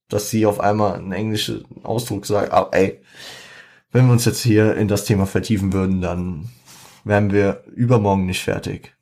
[0.10, 2.52] dass sie auf einmal einen englischen Ausdruck sagt.
[2.52, 3.02] Aber ey,
[3.92, 6.50] wenn wir uns jetzt hier in das Thema vertiefen würden, dann
[7.04, 8.96] wären wir übermorgen nicht fertig.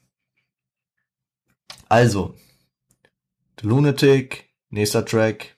[1.89, 2.35] Also,
[3.59, 5.55] The Lunatic, nächster Track.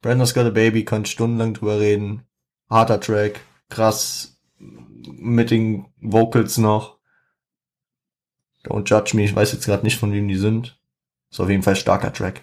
[0.00, 2.22] Brandon's Got a Baby, kann stundenlang drüber reden.
[2.70, 6.96] Harter Track, krass, mit den Vocals noch.
[8.64, 10.80] Don't judge me, ich weiß jetzt gerade nicht, von wem die sind.
[11.30, 12.40] Ist auf jeden Fall starker Track.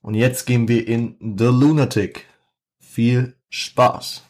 [0.00, 2.26] Und jetzt gehen wir in The Lunatic.
[2.78, 4.22] Viel Spaß.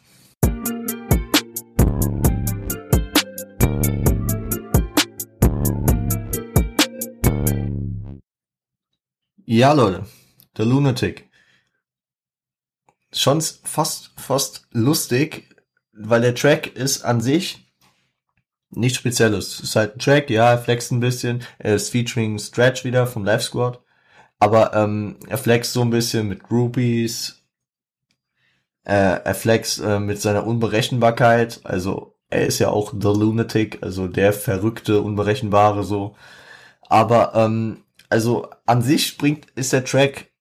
[9.47, 10.05] Ja, Leute,
[10.57, 11.29] The Lunatic.
[13.13, 15.55] Schon fast, fast lustig,
[15.93, 17.63] weil der Track ist an sich
[18.71, 19.55] nichts Spezielles.
[19.55, 23.05] Es ist halt ein Track, ja, er flext ein bisschen, er ist featuring Stretch wieder
[23.05, 23.79] vom Live Squad,
[24.39, 27.43] aber ähm, er flext so ein bisschen mit Groupies,
[28.83, 34.07] äh, er flext äh, mit seiner Unberechenbarkeit, also er ist ja auch The Lunatic, also
[34.07, 36.15] der verrückte, unberechenbare so.
[36.89, 40.31] Aber ähm, also an sich bringt, ist der Track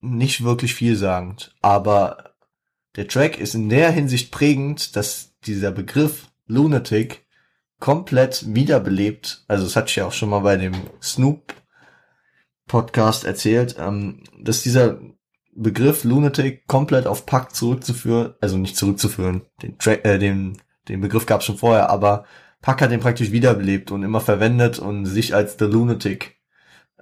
[0.00, 2.34] nicht wirklich vielsagend, aber
[2.96, 7.26] der Track ist in der Hinsicht prägend, dass dieser Begriff Lunatic
[7.78, 9.44] komplett wiederbelebt.
[9.48, 11.54] Also das hatte ich ja auch schon mal bei dem Snoop
[12.68, 15.00] Podcast erzählt, ähm, dass dieser
[15.54, 21.26] Begriff Lunatic komplett auf Pack zurückzuführen, also nicht zurückzuführen, den Track, äh, den, den Begriff
[21.26, 22.24] gab es schon vorher, aber
[22.60, 26.40] Pack hat den praktisch wiederbelebt und immer verwendet und sich als The Lunatic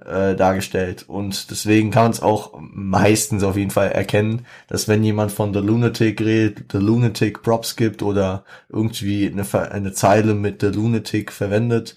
[0.05, 1.05] äh, dargestellt.
[1.07, 5.53] Und deswegen kann man es auch meistens auf jeden Fall erkennen, dass wenn jemand von
[5.53, 11.31] The Lunatic redet, The Lunatic Props gibt oder irgendwie eine, eine Zeile mit The Lunatic
[11.31, 11.95] verwendet,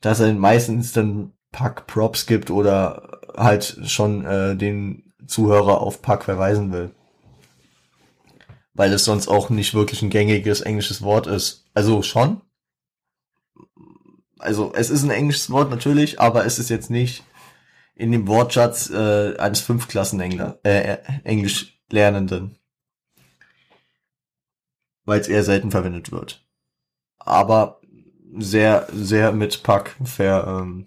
[0.00, 6.24] dass er meistens dann Pack Props gibt oder halt schon äh, den Zuhörer auf Pack
[6.24, 6.90] verweisen will.
[8.74, 11.66] Weil es sonst auch nicht wirklich ein gängiges englisches Wort ist.
[11.74, 12.40] Also schon,
[14.44, 17.24] also es ist ein englisches Wort natürlich, aber es ist jetzt nicht
[17.94, 22.58] in dem Wortschatz äh, eines Fünfklassen-Engler, äh, Englisch-Lernenden.
[25.04, 26.44] Weil es eher selten verwendet wird.
[27.18, 27.80] Aber
[28.36, 30.86] sehr, sehr mit Pack ver, ähm,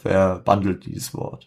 [0.00, 1.46] verbandelt dieses Wort.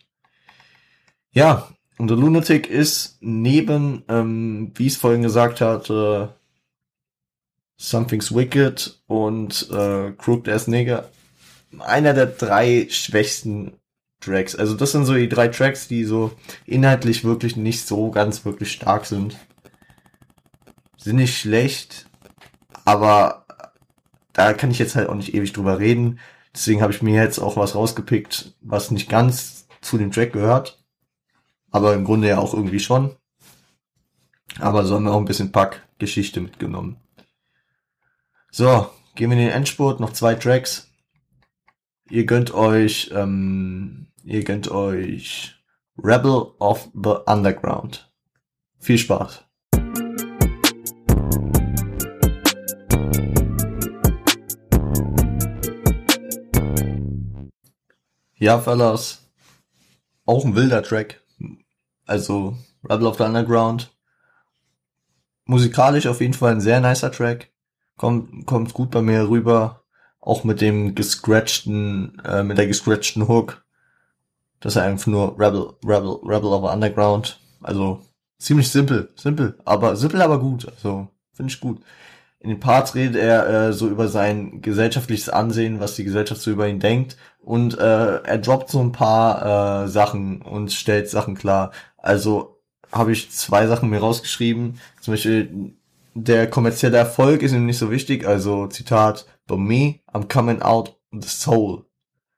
[1.31, 6.35] Ja, Und The Lunatic ist neben, ähm, wie es vorhin gesagt hatte,
[7.77, 11.09] Something's Wicked und äh, Crooked Ass Nigger
[11.81, 13.79] einer der drei schwächsten
[14.19, 14.55] Tracks.
[14.55, 16.31] Also das sind so die drei Tracks, die so
[16.65, 19.37] inhaltlich wirklich nicht so ganz wirklich stark sind.
[20.97, 22.07] Sind nicht schlecht,
[22.83, 23.45] aber
[24.33, 26.19] da kann ich jetzt halt auch nicht ewig drüber reden.
[26.53, 30.83] Deswegen habe ich mir jetzt auch was rausgepickt, was nicht ganz zu dem Track gehört.
[31.71, 33.15] Aber im Grunde ja auch irgendwie schon.
[34.59, 36.97] Aber so haben wir auch ein bisschen Pack-Geschichte mitgenommen.
[38.51, 40.89] So, gehen wir in den Endspurt, noch zwei Tracks.
[42.09, 45.55] Ihr gönnt euch, ähm, ihr gönnt euch
[45.97, 48.13] Rebel of the Underground.
[48.79, 49.43] Viel Spaß.
[58.35, 59.31] Ja, Fellas.
[60.25, 61.23] Auch ein wilder Track.
[62.05, 63.97] Also, Rebel of the Underground.
[65.45, 67.51] Musikalisch auf jeden Fall ein sehr nicer Track.
[67.97, 69.84] Kommt, kommt gut bei mir rüber.
[70.25, 73.63] Auch mit dem gescratchten, äh, mit der gescratchten Hook.
[74.59, 77.39] Das ist einfach nur Rebel, Rebel, Rebel of Underground.
[77.61, 78.01] Also,
[78.39, 80.67] ziemlich simpel, simpel, aber simpel, aber gut.
[80.67, 81.79] Also, finde ich gut.
[82.39, 86.51] In den Parts redet er äh, so über sein gesellschaftliches Ansehen, was die Gesellschaft so
[86.51, 87.17] über ihn denkt.
[87.39, 91.71] Und äh, er droppt so ein paar äh, Sachen und stellt Sachen klar.
[91.97, 92.59] Also
[92.91, 94.79] habe ich zwei Sachen mir rausgeschrieben.
[95.01, 95.75] Zum Beispiel,
[96.15, 98.27] der kommerzielle Erfolg ist ihm nicht so wichtig.
[98.27, 101.85] Also Zitat, But me, I'm coming out the soul.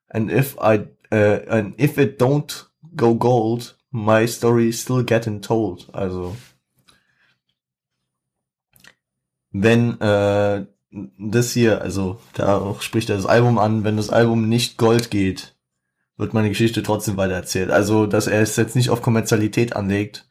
[0.10, 5.42] And if I uh, and if it don't go gold, my story is still getting
[5.42, 5.88] told.
[5.94, 6.36] Also
[9.52, 10.66] wenn äh,
[11.18, 15.56] das hier, also da spricht er das Album an, wenn das Album nicht Gold geht,
[16.18, 17.70] wird meine Geschichte trotzdem weiter erzählt.
[17.70, 20.27] Also, dass er es jetzt nicht auf Kommerzialität anlegt,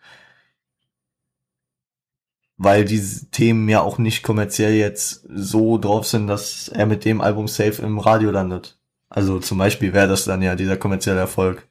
[2.59, 7.21] weil diese Themen ja auch nicht kommerziell jetzt so drauf sind, dass er mit dem
[7.21, 8.79] Album safe im Radio landet.
[9.09, 11.69] Also zum Beispiel wäre das dann ja dieser kommerzielle Erfolg.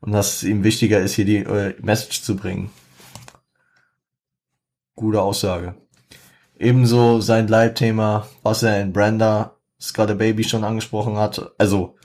[0.00, 2.70] Und dass es ihm wichtiger ist, hier die äh, Message zu bringen.
[4.96, 5.74] Gute Aussage.
[6.58, 11.96] Ebenso sein Leitthema, was er in Brenda, Scott Baby schon angesprochen hat, also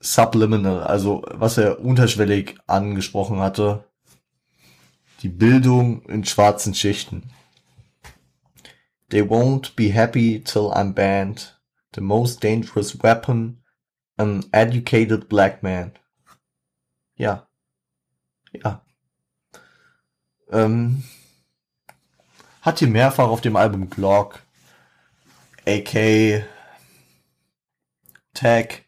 [0.00, 3.84] subliminal, also was er unterschwellig angesprochen hatte,
[5.20, 7.30] die Bildung in schwarzen Schichten.
[9.10, 11.54] They won't be happy till I'm banned.
[11.92, 13.62] The most dangerous weapon,
[14.18, 15.92] an educated black man.
[17.16, 17.48] Ja.
[18.52, 18.82] Ja.
[20.50, 21.04] Ähm,
[22.62, 24.42] hat hier mehrfach auf dem Album Glock,
[25.66, 26.44] AK,
[28.34, 28.84] Tag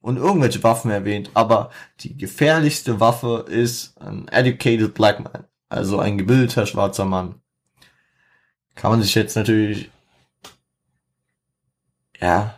[0.00, 1.70] und irgendwelche Waffen erwähnt, aber
[2.00, 7.40] die gefährlichste Waffe ist ein educated black man, also ein gebildeter schwarzer Mann.
[8.74, 9.90] Kann man sich jetzt natürlich,
[12.20, 12.54] ja,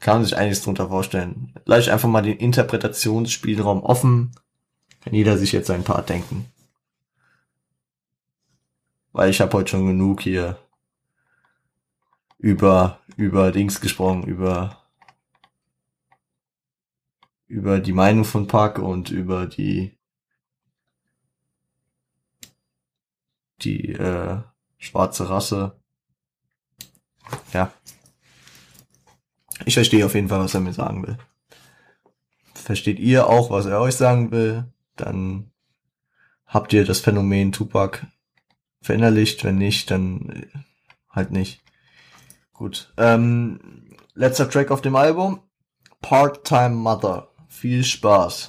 [0.00, 1.52] kann man sich einiges drunter vorstellen.
[1.66, 4.32] Lass einfach mal den Interpretationsspielraum offen,
[5.02, 6.50] kann jeder sich jetzt ein paar denken.
[9.12, 10.58] Weil ich habe heute schon genug hier
[12.38, 14.79] über, über Dings gesprochen, über,
[17.50, 19.98] über die Meinung von Park und über die,
[23.60, 24.40] die, äh,
[24.78, 25.80] schwarze Rasse.
[27.52, 27.72] Ja.
[29.64, 31.18] Ich verstehe auf jeden Fall, was er mir sagen will.
[32.54, 34.72] Versteht ihr auch, was er euch sagen will?
[34.94, 35.50] Dann
[36.46, 38.06] habt ihr das Phänomen Tupac
[38.80, 39.42] verinnerlicht.
[39.42, 40.58] Wenn nicht, dann äh,
[41.10, 41.64] halt nicht.
[42.52, 42.92] Gut.
[42.96, 45.40] Ähm, letzter Track auf dem Album.
[46.00, 47.29] Part-Time Mother.
[47.50, 48.48] Viel Spaß.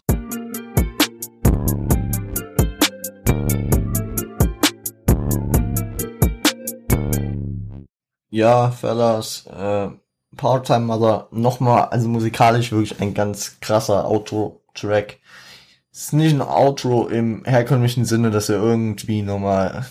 [8.30, 9.90] Ja, Fellas, äh,
[10.38, 15.20] Part-Time Mother, nochmal, also musikalisch wirklich ein ganz krasser Outro-Track.
[15.92, 19.86] ist nicht ein Outro im herkömmlichen Sinne, dass er irgendwie nochmal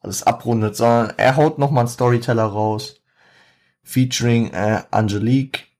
[0.00, 3.00] alles abrundet, sondern er haut nochmal einen Storyteller raus,
[3.82, 5.73] featuring äh, Angelique,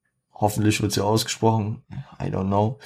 [0.44, 1.82] hoffentlich wird sie ausgesprochen,
[2.20, 2.78] I don't know.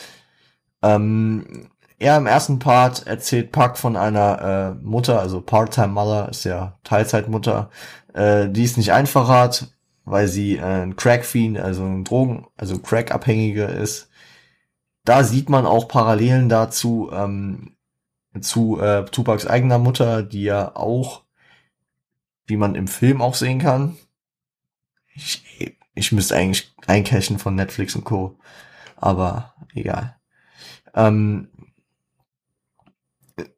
[0.82, 1.68] Ähm,
[1.98, 6.78] er im ersten Part erzählt Puck von einer äh, Mutter, also Part-Time Mother, ist ja
[6.84, 7.70] Teilzeitmutter,
[8.14, 9.68] äh, die es nicht einfach hat,
[10.04, 14.08] weil sie äh, ein Crack-Fiend, also ein Drogen, also Crack-Abhängige ist.
[15.04, 17.74] Da sieht man auch Parallelen dazu, ähm,
[18.40, 21.22] zu äh, Tupacs eigener Mutter, die ja auch
[22.48, 23.96] wie man im Film auch sehen kann.
[25.14, 28.38] Ich, ich müsste eigentlich eincashen von Netflix und Co.
[28.96, 30.16] Aber egal.
[30.94, 31.48] Ähm,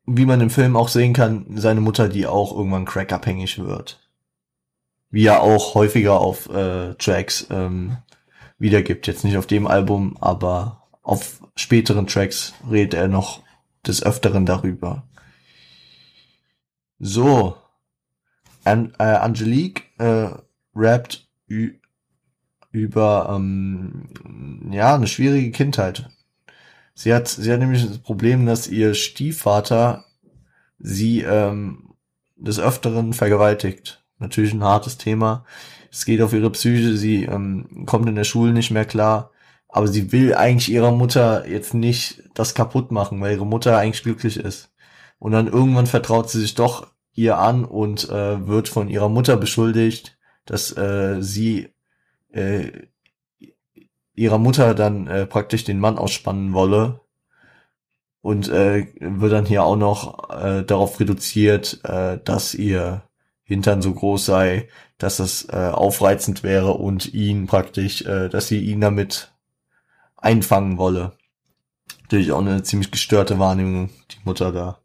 [0.07, 4.01] wie man im Film auch sehen kann, seine Mutter, die auch irgendwann crackabhängig wird.
[5.11, 7.99] Wie er auch häufiger auf äh, Tracks ähm,
[8.59, 9.07] wiedergibt.
[9.07, 13.43] Jetzt nicht auf dem Album, aber auf späteren Tracks redet er noch
[13.87, 15.05] des Öfteren darüber.
[16.99, 17.57] So.
[18.65, 20.29] An äh, Angelique äh,
[20.75, 21.29] rappt
[22.73, 26.09] über ähm, ja eine schwierige Kindheit.
[26.95, 30.05] Sie hat sie hat nämlich das Problem, dass ihr Stiefvater
[30.79, 31.95] sie ähm,
[32.37, 34.05] des Öfteren vergewaltigt.
[34.19, 35.45] Natürlich ein hartes Thema.
[35.91, 36.97] Es geht auf ihre Psyche.
[36.97, 39.31] Sie ähm, kommt in der Schule nicht mehr klar.
[39.69, 44.03] Aber sie will eigentlich ihrer Mutter jetzt nicht das kaputt machen, weil ihre Mutter eigentlich
[44.03, 44.73] glücklich ist.
[45.19, 49.37] Und dann irgendwann vertraut sie sich doch ihr an und äh, wird von ihrer Mutter
[49.37, 51.69] beschuldigt, dass äh, sie
[52.33, 52.89] äh,
[54.15, 57.01] ihrer Mutter dann äh, praktisch den Mann ausspannen wolle
[58.23, 63.03] und äh, wird dann hier auch noch äh, darauf reduziert, äh, dass ihr
[63.45, 68.61] Hintern so groß sei, dass es äh, aufreizend wäre und ihn praktisch, äh, dass sie
[68.61, 69.33] ihn damit
[70.17, 71.17] einfangen wolle.
[72.03, 74.81] Natürlich auch eine ziemlich gestörte Wahrnehmung, die Mutter da.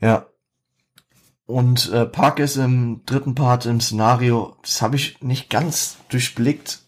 [0.00, 0.29] Ja.
[1.50, 6.78] Und äh, Park ist im dritten Part im Szenario, das habe ich nicht ganz durchblickt,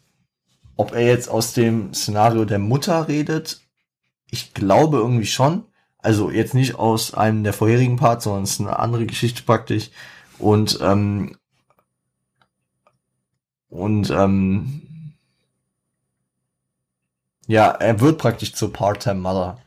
[0.76, 3.60] ob er jetzt aus dem Szenario der Mutter redet.
[4.30, 5.64] Ich glaube irgendwie schon.
[5.98, 9.90] Also jetzt nicht aus einem der vorherigen Parts, sondern es ist eine andere Geschichte praktisch.
[10.38, 11.36] Und ähm,
[13.68, 15.14] und ähm,
[17.48, 19.58] ja, er wird praktisch zur Part-Time Mother,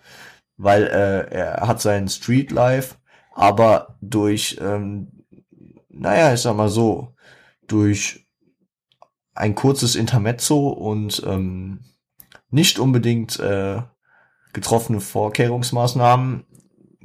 [0.55, 2.95] weil äh, er hat sein Street Life
[3.35, 5.09] aber durch, ähm,
[5.89, 7.13] naja, ich sag mal so,
[7.67, 8.25] durch
[9.35, 11.81] ein kurzes Intermezzo und ähm,
[12.49, 13.81] nicht unbedingt äh,
[14.53, 16.45] getroffene Vorkehrungsmaßnahmen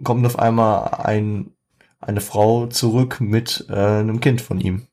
[0.05, 1.53] kommt auf einmal ein,
[1.99, 4.87] eine Frau zurück mit äh, einem Kind von ihm.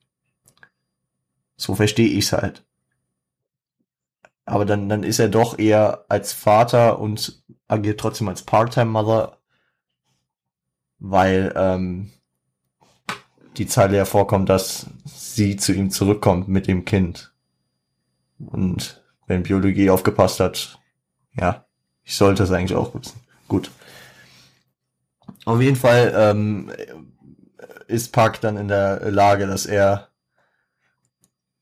[1.55, 2.65] So verstehe ich's halt.
[4.45, 9.36] Aber dann, dann ist er doch eher als Vater und agiert trotzdem als Part-Time-Mother
[10.99, 12.11] weil ähm,
[13.57, 17.34] die Zeile ja vorkommt, dass sie zu ihm zurückkommt mit dem Kind.
[18.40, 20.80] Und wenn Biologie aufgepasst hat,
[21.36, 21.65] ja,
[22.03, 23.19] ich sollte es eigentlich auch wissen.
[23.48, 23.72] Gut.
[25.45, 26.72] Auf jeden Fall ähm,
[27.88, 30.10] ist Park dann in der Lage, dass er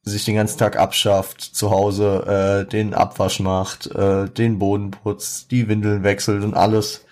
[0.02, 5.50] sich den ganzen Tag abschafft, zu Hause äh, den Abwasch macht, äh, den Boden putzt,
[5.52, 7.05] die Windeln wechselt und alles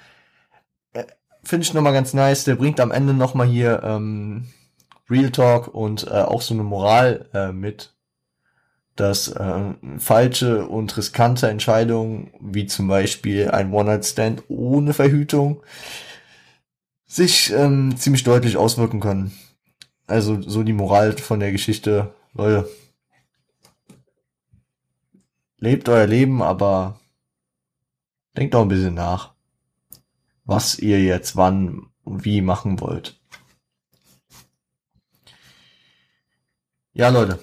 [1.43, 2.43] finde ich nochmal ganz nice.
[2.45, 4.47] Der bringt am Ende nochmal hier ähm,
[5.09, 7.93] Real Talk und äh, auch so eine Moral äh, mit,
[8.95, 15.61] dass äh, falsche und riskante Entscheidungen, wie zum Beispiel ein One-Night-Stand ohne Verhütung,
[17.05, 19.37] sich ähm, ziemlich deutlich auswirken können.
[20.07, 22.69] Also so die Moral von der Geschichte, Leute.
[25.57, 26.99] Lebt euer Leben, aber
[28.35, 29.32] denkt auch ein bisschen nach
[30.45, 33.19] was ihr jetzt wann wie machen wollt.
[36.93, 37.39] Ja, Leute.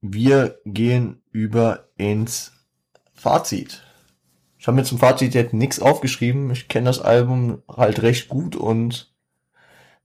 [0.00, 2.52] Wir gehen über ins
[3.12, 3.82] Fazit.
[4.58, 6.50] Ich habe mir zum Fazit jetzt nichts aufgeschrieben.
[6.50, 9.14] Ich kenne das Album halt recht gut und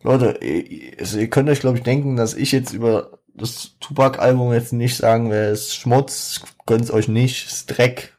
[0.01, 4.95] Leute, ihr, könnt euch glaube ich denken, dass ich jetzt über das Tupac-Album jetzt nicht
[4.95, 8.18] sagen werde, es ist Schmutz, gönnt's euch nicht, es ist Dreck,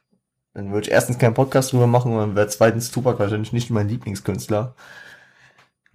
[0.53, 3.69] dann würde ich erstens keinen Podcast drüber machen und dann wäre zweitens Tupac wahrscheinlich nicht
[3.69, 4.75] mein Lieblingskünstler.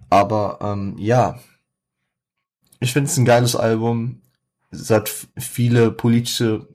[0.09, 1.39] Aber ähm, ja,
[2.79, 4.21] ich finde es ein geiles Album.
[4.71, 6.67] Es hat viele politische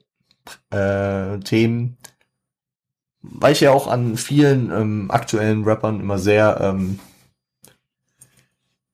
[0.69, 1.97] äh, Themen,
[3.21, 6.99] weil ich ja auch an vielen ähm, aktuellen Rappern immer sehr ähm,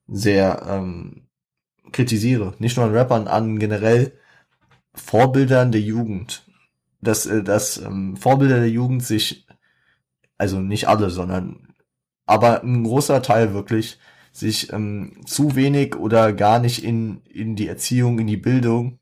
[0.08, 1.28] sehr ähm,
[1.92, 2.56] kritisiere.
[2.60, 4.14] Nicht nur an Rappern, an generell
[4.94, 6.49] Vorbildern der Jugend
[7.02, 9.48] dass, äh, dass ähm, Vorbilder der Jugend sich,
[10.38, 11.74] also nicht alle, sondern
[12.26, 14.00] aber ein großer Teil wirklich,
[14.32, 19.00] sich ähm, zu wenig oder gar nicht in, in die Erziehung, in die Bildung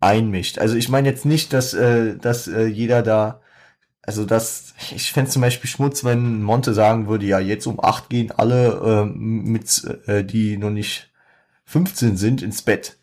[0.00, 0.58] einmischt.
[0.58, 3.40] Also ich meine jetzt nicht, dass, äh, dass äh, jeder da,
[4.02, 8.10] also das, ich fände zum Beispiel Schmutz, wenn Monte sagen würde, ja, jetzt um acht
[8.10, 11.10] gehen alle äh, mit, äh, die noch nicht
[11.64, 12.98] 15 sind, ins Bett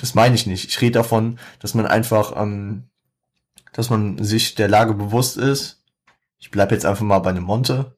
[0.00, 0.68] das meine ich nicht.
[0.68, 2.84] Ich rede davon, dass man einfach, ähm,
[3.72, 5.82] dass man sich der Lage bewusst ist.
[6.38, 7.96] Ich bleib jetzt einfach mal bei einem Monte.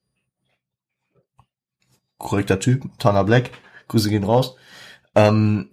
[2.19, 3.51] Korrekter Typ, Tana Black.
[3.89, 4.57] Grüße gehen raus.
[5.15, 5.71] Ähm,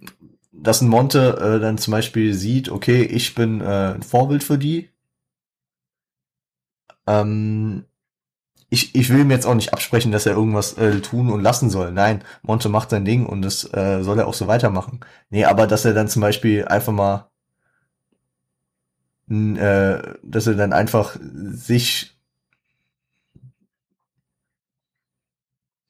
[0.52, 4.58] dass ein Monte äh, dann zum Beispiel sieht, okay, ich bin äh, ein Vorbild für
[4.58, 4.90] die.
[7.08, 7.84] ähm,
[8.70, 11.70] ich, ich will ihm jetzt auch nicht absprechen, dass er irgendwas äh, tun und lassen
[11.70, 11.90] soll.
[11.92, 15.00] Nein, Monte macht sein Ding und das äh, soll er auch so weitermachen.
[15.30, 17.30] Nee, aber dass er dann zum Beispiel einfach mal,
[19.30, 22.18] äh, dass er dann einfach sich,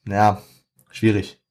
[0.07, 0.41] ja,
[0.91, 1.43] schwierig.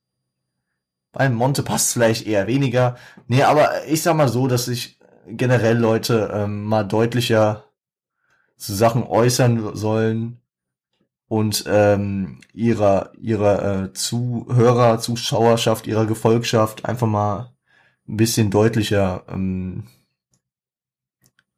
[1.11, 2.95] Bei Monte passt vielleicht eher weniger.
[3.27, 7.65] Nee, aber ich sag mal so, dass sich generell Leute ähm, mal deutlicher
[8.55, 10.41] zu Sachen äußern sollen
[11.27, 17.53] und ähm, ihrer ihrer äh, Zuhörer, Zuschauerschaft, ihrer Gefolgschaft einfach mal
[18.07, 19.83] ein bisschen deutlicher ähm,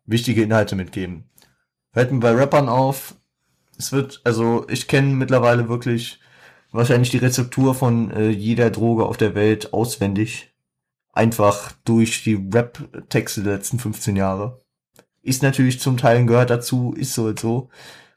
[0.06, 1.30] wichtige Inhalte mitgeben.
[1.92, 3.16] Fällt mir bei Rappern auf,
[3.78, 6.20] es wird, also ich kenne mittlerweile wirklich
[6.72, 10.54] wahrscheinlich die Rezeptur von äh, jeder Droge auf der Welt auswendig.
[11.14, 14.62] Einfach durch die Rap-Texte der letzten 15 Jahre.
[15.22, 17.70] Ist natürlich zum Teil gehört dazu, ist so und so.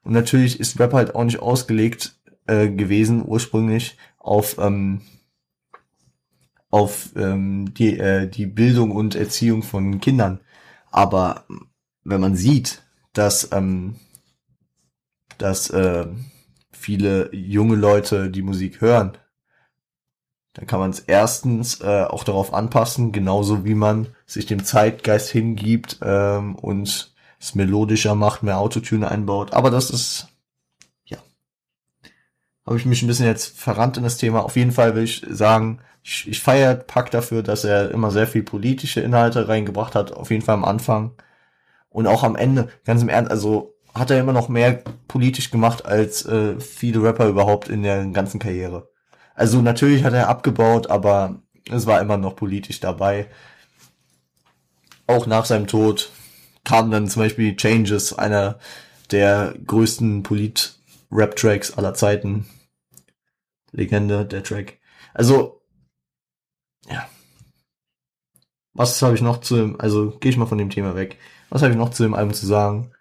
[0.03, 5.03] Und natürlich ist Rap halt auch nicht ausgelegt äh, gewesen ursprünglich auf ähm,
[6.71, 10.41] auf ähm, die äh, die Bildung und Erziehung von Kindern.
[10.91, 11.47] Aber
[12.05, 13.97] wenn man sieht, dass ähm,
[15.39, 16.07] dass äh,
[16.73, 19.19] viele junge Leute die Musik hören,
[20.55, 25.31] dann kann man es erstens äh, auch darauf anpassen, genauso wie man sich dem Zeitgeist
[25.31, 27.12] hingibt ähm, und
[27.43, 29.53] es melodischer macht, mehr Autotune einbaut.
[29.53, 30.29] Aber das ist,
[31.05, 31.19] ja,
[32.65, 34.45] habe ich mich ein bisschen jetzt verrannt in das Thema.
[34.45, 38.29] Auf jeden Fall will ich sagen, ich, ich feiere Pack dafür, dass er immer sehr
[38.29, 40.13] viel politische Inhalte reingebracht hat.
[40.13, 41.17] Auf jeden Fall am Anfang.
[41.89, 45.85] Und auch am Ende, ganz im Ernst, also hat er immer noch mehr politisch gemacht
[45.85, 48.89] als äh, viele Rapper überhaupt in der ganzen Karriere.
[49.35, 53.27] Also natürlich hat er abgebaut, aber es war immer noch politisch dabei.
[55.09, 56.11] Auch nach seinem Tod
[56.65, 58.59] kam dann zum Beispiel Changes, einer
[59.11, 62.47] der größten Polit-Rap-Tracks aller Zeiten.
[63.73, 64.79] Legende, der Track.
[65.15, 65.63] Also,
[66.89, 67.09] ja.
[68.75, 71.19] Was habe ich noch zu dem, also gehe ich mal von dem Thema weg.
[71.51, 72.93] Was habe ich noch zu dem Album zu sagen?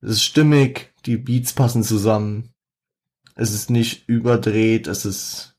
[0.00, 2.52] Es ist stimmig, die Beats passen zusammen.
[3.36, 5.56] Es ist nicht überdreht, es ist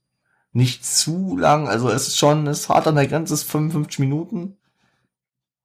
[0.51, 3.51] nicht zu lang, also es ist schon, es ist hart an der Grenze, es ist
[3.51, 4.57] 55 Minuten.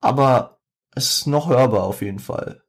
[0.01, 0.60] Aber
[0.95, 2.63] es ist noch hörbar auf jeden Fall.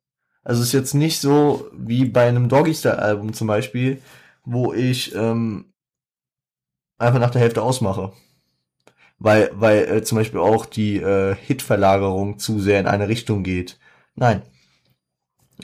[0.44, 4.02] Also es ist jetzt nicht so wie bei einem Doggy Style Album zum Beispiel,
[4.44, 5.74] wo ich ähm,
[6.98, 8.14] einfach nach der Hälfte ausmache.
[9.20, 13.80] Weil, weil äh, zum Beispiel auch die äh, Hitverlagerung zu sehr in eine Richtung geht.
[14.16, 14.42] Nein.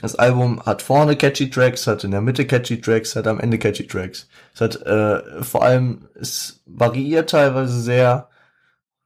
[0.00, 3.58] Das Album hat vorne catchy Tracks, hat in der Mitte catchy Tracks, hat am Ende
[3.58, 4.28] catchy Tracks.
[4.54, 8.28] Es hat äh, vor allem, es variiert teilweise sehr.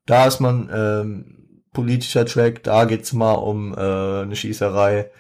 [0.05, 1.41] Da ist man ähm,
[1.73, 5.11] politischer Track, da geht's mal um äh, eine Schießerei,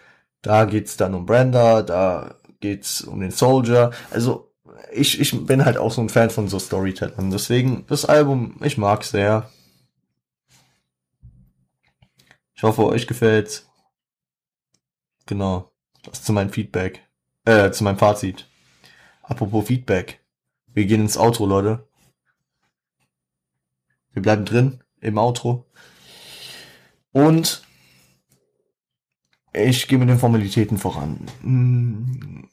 [0.42, 3.90] da geht's dann um Brenda, da geht's um den Soldier.
[4.10, 4.52] Also
[4.92, 7.30] ich, ich bin halt auch so ein Fan von so Storytellern.
[7.30, 9.50] Deswegen, das Album, ich mag sehr.
[12.54, 13.68] Ich hoffe, euch gefällt's.
[15.26, 15.72] Genau.
[16.04, 17.02] Das zu meinem Feedback.
[17.44, 18.48] Äh, zu meinem Fazit.
[19.22, 20.20] Apropos Feedback.
[20.74, 21.86] Wir gehen ins Outro, Leute.
[24.12, 25.66] Wir bleiben drin im Outro.
[27.12, 27.62] Und
[29.52, 31.26] ich gehe mit den Formalitäten voran.
[31.42, 32.48] Hm,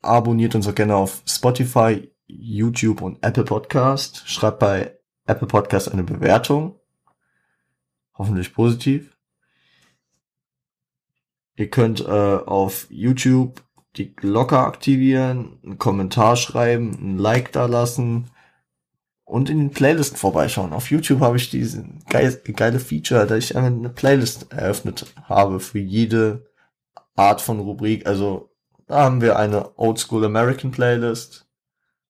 [0.00, 4.28] abonniert uns auch gerne auf Spotify, YouTube und Apple Podcast.
[4.28, 6.80] Schreibt bei Apple Podcast eine Bewertung.
[8.14, 9.16] Hoffentlich positiv.
[11.56, 13.62] Ihr könnt äh, auf YouTube
[13.96, 18.30] die Glocke aktivieren, einen Kommentar schreiben, ein Like da lassen
[19.28, 20.72] und in den Playlisten vorbeischauen.
[20.72, 25.78] Auf YouTube habe ich diese geile, geile Feature, dass ich eine Playlist eröffnet habe für
[25.78, 26.46] jede
[27.14, 28.06] Art von Rubrik.
[28.06, 28.50] Also
[28.86, 31.46] da haben wir eine Oldschool American Playlist.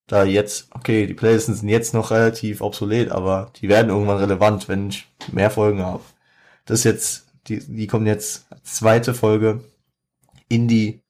[0.07, 4.69] Da jetzt, okay, die Playlisten sind jetzt noch relativ obsolet, aber die werden irgendwann relevant,
[4.69, 6.03] wenn ich mehr Folgen habe.
[6.67, 9.65] Das ist jetzt, die, die kommen jetzt zweite Folge
[10.49, 11.03] in die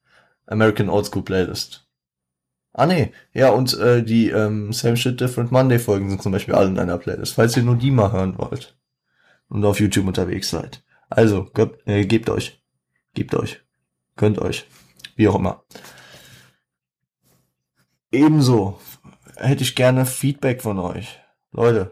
[0.46, 1.87] American Oldschool Playlist.
[2.78, 6.54] Ah nee, ja, und äh, die ähm, Same Shit Different Monday Folgen sind zum Beispiel
[6.54, 8.78] alle in einer Playlist, falls ihr nur die mal hören wollt
[9.48, 10.84] und auf YouTube unterwegs seid.
[11.10, 12.62] Also, gebt, äh, gebt euch.
[13.14, 13.60] Gebt euch.
[14.14, 14.64] Könnt euch.
[15.16, 15.64] Wie auch immer.
[18.12, 18.78] Ebenso
[19.36, 21.18] hätte ich gerne Feedback von euch.
[21.50, 21.90] Leute,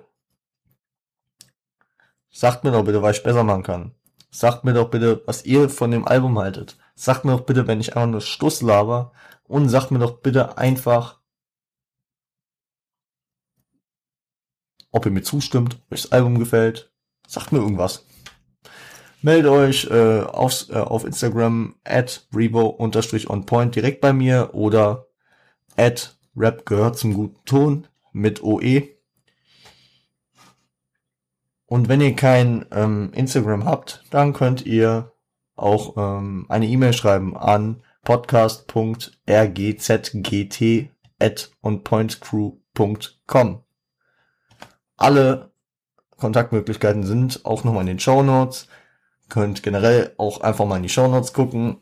[2.30, 3.90] sagt mir doch bitte, was ich besser machen kann.
[4.30, 6.76] Sagt mir doch bitte, was ihr von dem Album haltet.
[6.94, 9.10] Sagt mir doch bitte, wenn ich einfach nur Stuss laber,
[9.48, 11.20] und sagt mir doch bitte einfach,
[14.90, 16.92] ob ihr mir zustimmt, euch das Album gefällt.
[17.28, 18.06] Sagt mir irgendwas.
[19.22, 25.06] meldet euch äh, auf, äh, auf Instagram at revo-onpoint direkt bei mir oder
[25.76, 28.88] at rap gehört zum guten Ton mit OE.
[31.66, 35.12] Und wenn ihr kein ähm, Instagram habt, dann könnt ihr
[35.56, 40.88] auch ähm, eine E-Mail schreiben an podcast.rgzgt
[41.18, 43.62] at onpointcrew.com.
[44.96, 45.50] Alle
[46.16, 48.68] Kontaktmöglichkeiten sind auch nochmal in den Show Notes.
[49.28, 51.78] Könnt generell auch einfach mal in die Show Notes gucken.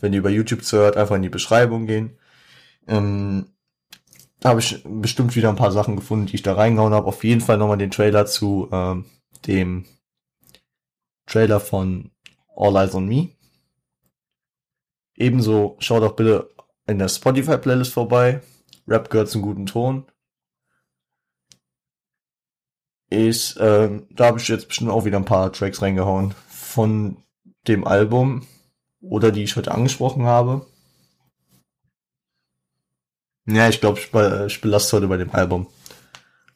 [0.00, 2.18] Wenn ihr über YouTube zuhört, einfach in die Beschreibung gehen.
[2.86, 3.46] Ähm,
[4.38, 7.06] da habe ich bestimmt wieder ein paar Sachen gefunden, die ich da reingehauen habe.
[7.06, 9.06] Auf jeden Fall nochmal den Trailer zu ähm,
[9.46, 9.86] dem
[11.26, 12.10] Trailer von
[12.54, 13.30] All Eyes on Me.
[15.18, 16.54] Ebenso schaut auch bitte
[16.86, 18.40] in der Spotify-Playlist vorbei.
[18.86, 20.06] Rap gehört zum guten Ton.
[23.10, 27.22] Ist, ähm, da habe ich jetzt bestimmt auch wieder ein paar Tracks reingehauen von
[27.66, 28.46] dem Album
[29.00, 30.66] oder die ich heute angesprochen habe.
[33.46, 34.14] Ja, ich glaube, ich,
[34.46, 35.66] ich belasse heute bei dem Album.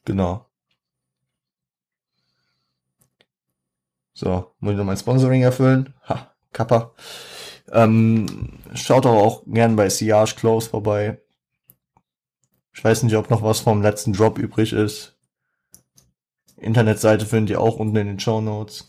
[0.04, 0.46] Genau.
[4.12, 5.94] So, muss ich noch mein Sponsoring erfüllen?
[6.08, 6.94] Ha, Kappa.
[7.72, 11.20] Ähm, schaut doch auch gern bei Siage Close vorbei.
[12.74, 15.16] Ich weiß nicht, ob noch was vom letzten Drop übrig ist.
[16.56, 18.88] Internetseite findet ihr auch unten in den Show Notes.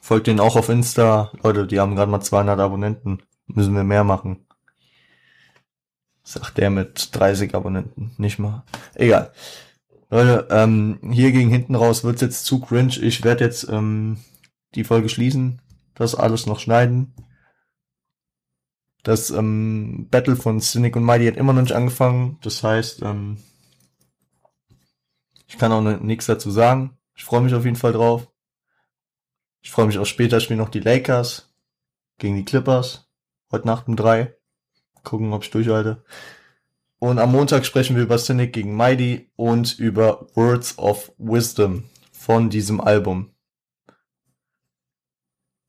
[0.00, 1.32] Folgt denen auch auf Insta.
[1.42, 3.22] Leute, die haben gerade mal 200 Abonnenten.
[3.46, 4.46] Müssen wir mehr machen.
[6.22, 8.12] Sagt der mit 30 Abonnenten.
[8.16, 8.64] Nicht mal.
[8.94, 9.32] Egal.
[10.10, 12.98] Leute, ähm, hier gegen hinten raus wird's jetzt zu cringe.
[13.00, 14.18] Ich werde jetzt ähm,
[14.74, 15.60] die Folge schließen.
[15.98, 17.12] Das alles noch schneiden.
[19.02, 22.38] Das ähm, Battle von Cynic und Mighty hat immer noch nicht angefangen.
[22.42, 23.38] Das heißt, ähm,
[25.48, 26.96] ich kann auch nichts dazu sagen.
[27.16, 28.30] Ich freue mich auf jeden Fall drauf.
[29.60, 31.52] Ich freue mich auch später spielen noch die Lakers
[32.18, 33.08] gegen die Clippers.
[33.50, 34.36] Heute Nacht um drei.
[35.02, 36.04] Gucken, ob ich durchhalte.
[37.00, 42.50] Und am Montag sprechen wir über Cynic gegen Mighty und über Words of Wisdom von
[42.50, 43.32] diesem Album.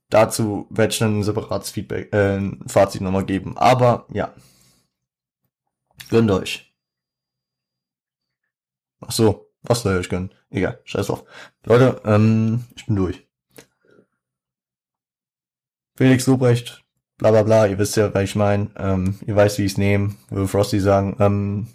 [0.09, 3.57] Dazu werde ich dann ein separates Feedback, äh, ein Fazit nochmal geben.
[3.57, 4.33] Aber ja.
[6.09, 6.73] Gönnt euch.
[9.01, 10.33] Ach so, was soll ich euch gönnen?
[10.49, 11.23] Egal, scheiß drauf.
[11.65, 13.27] Leute, ähm, ich bin durch.
[15.95, 16.83] Felix Lobrecht,
[17.17, 18.71] bla bla bla, ihr wisst ja, was ich meine.
[18.77, 21.15] Ähm, ihr weißt, wie ich es nehme, würde Frosty sagen.
[21.19, 21.67] Ähm,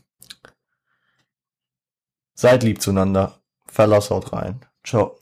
[2.35, 3.39] seid lieb zueinander.
[3.67, 4.65] Verlass haut rein.
[4.83, 5.13] Ciao.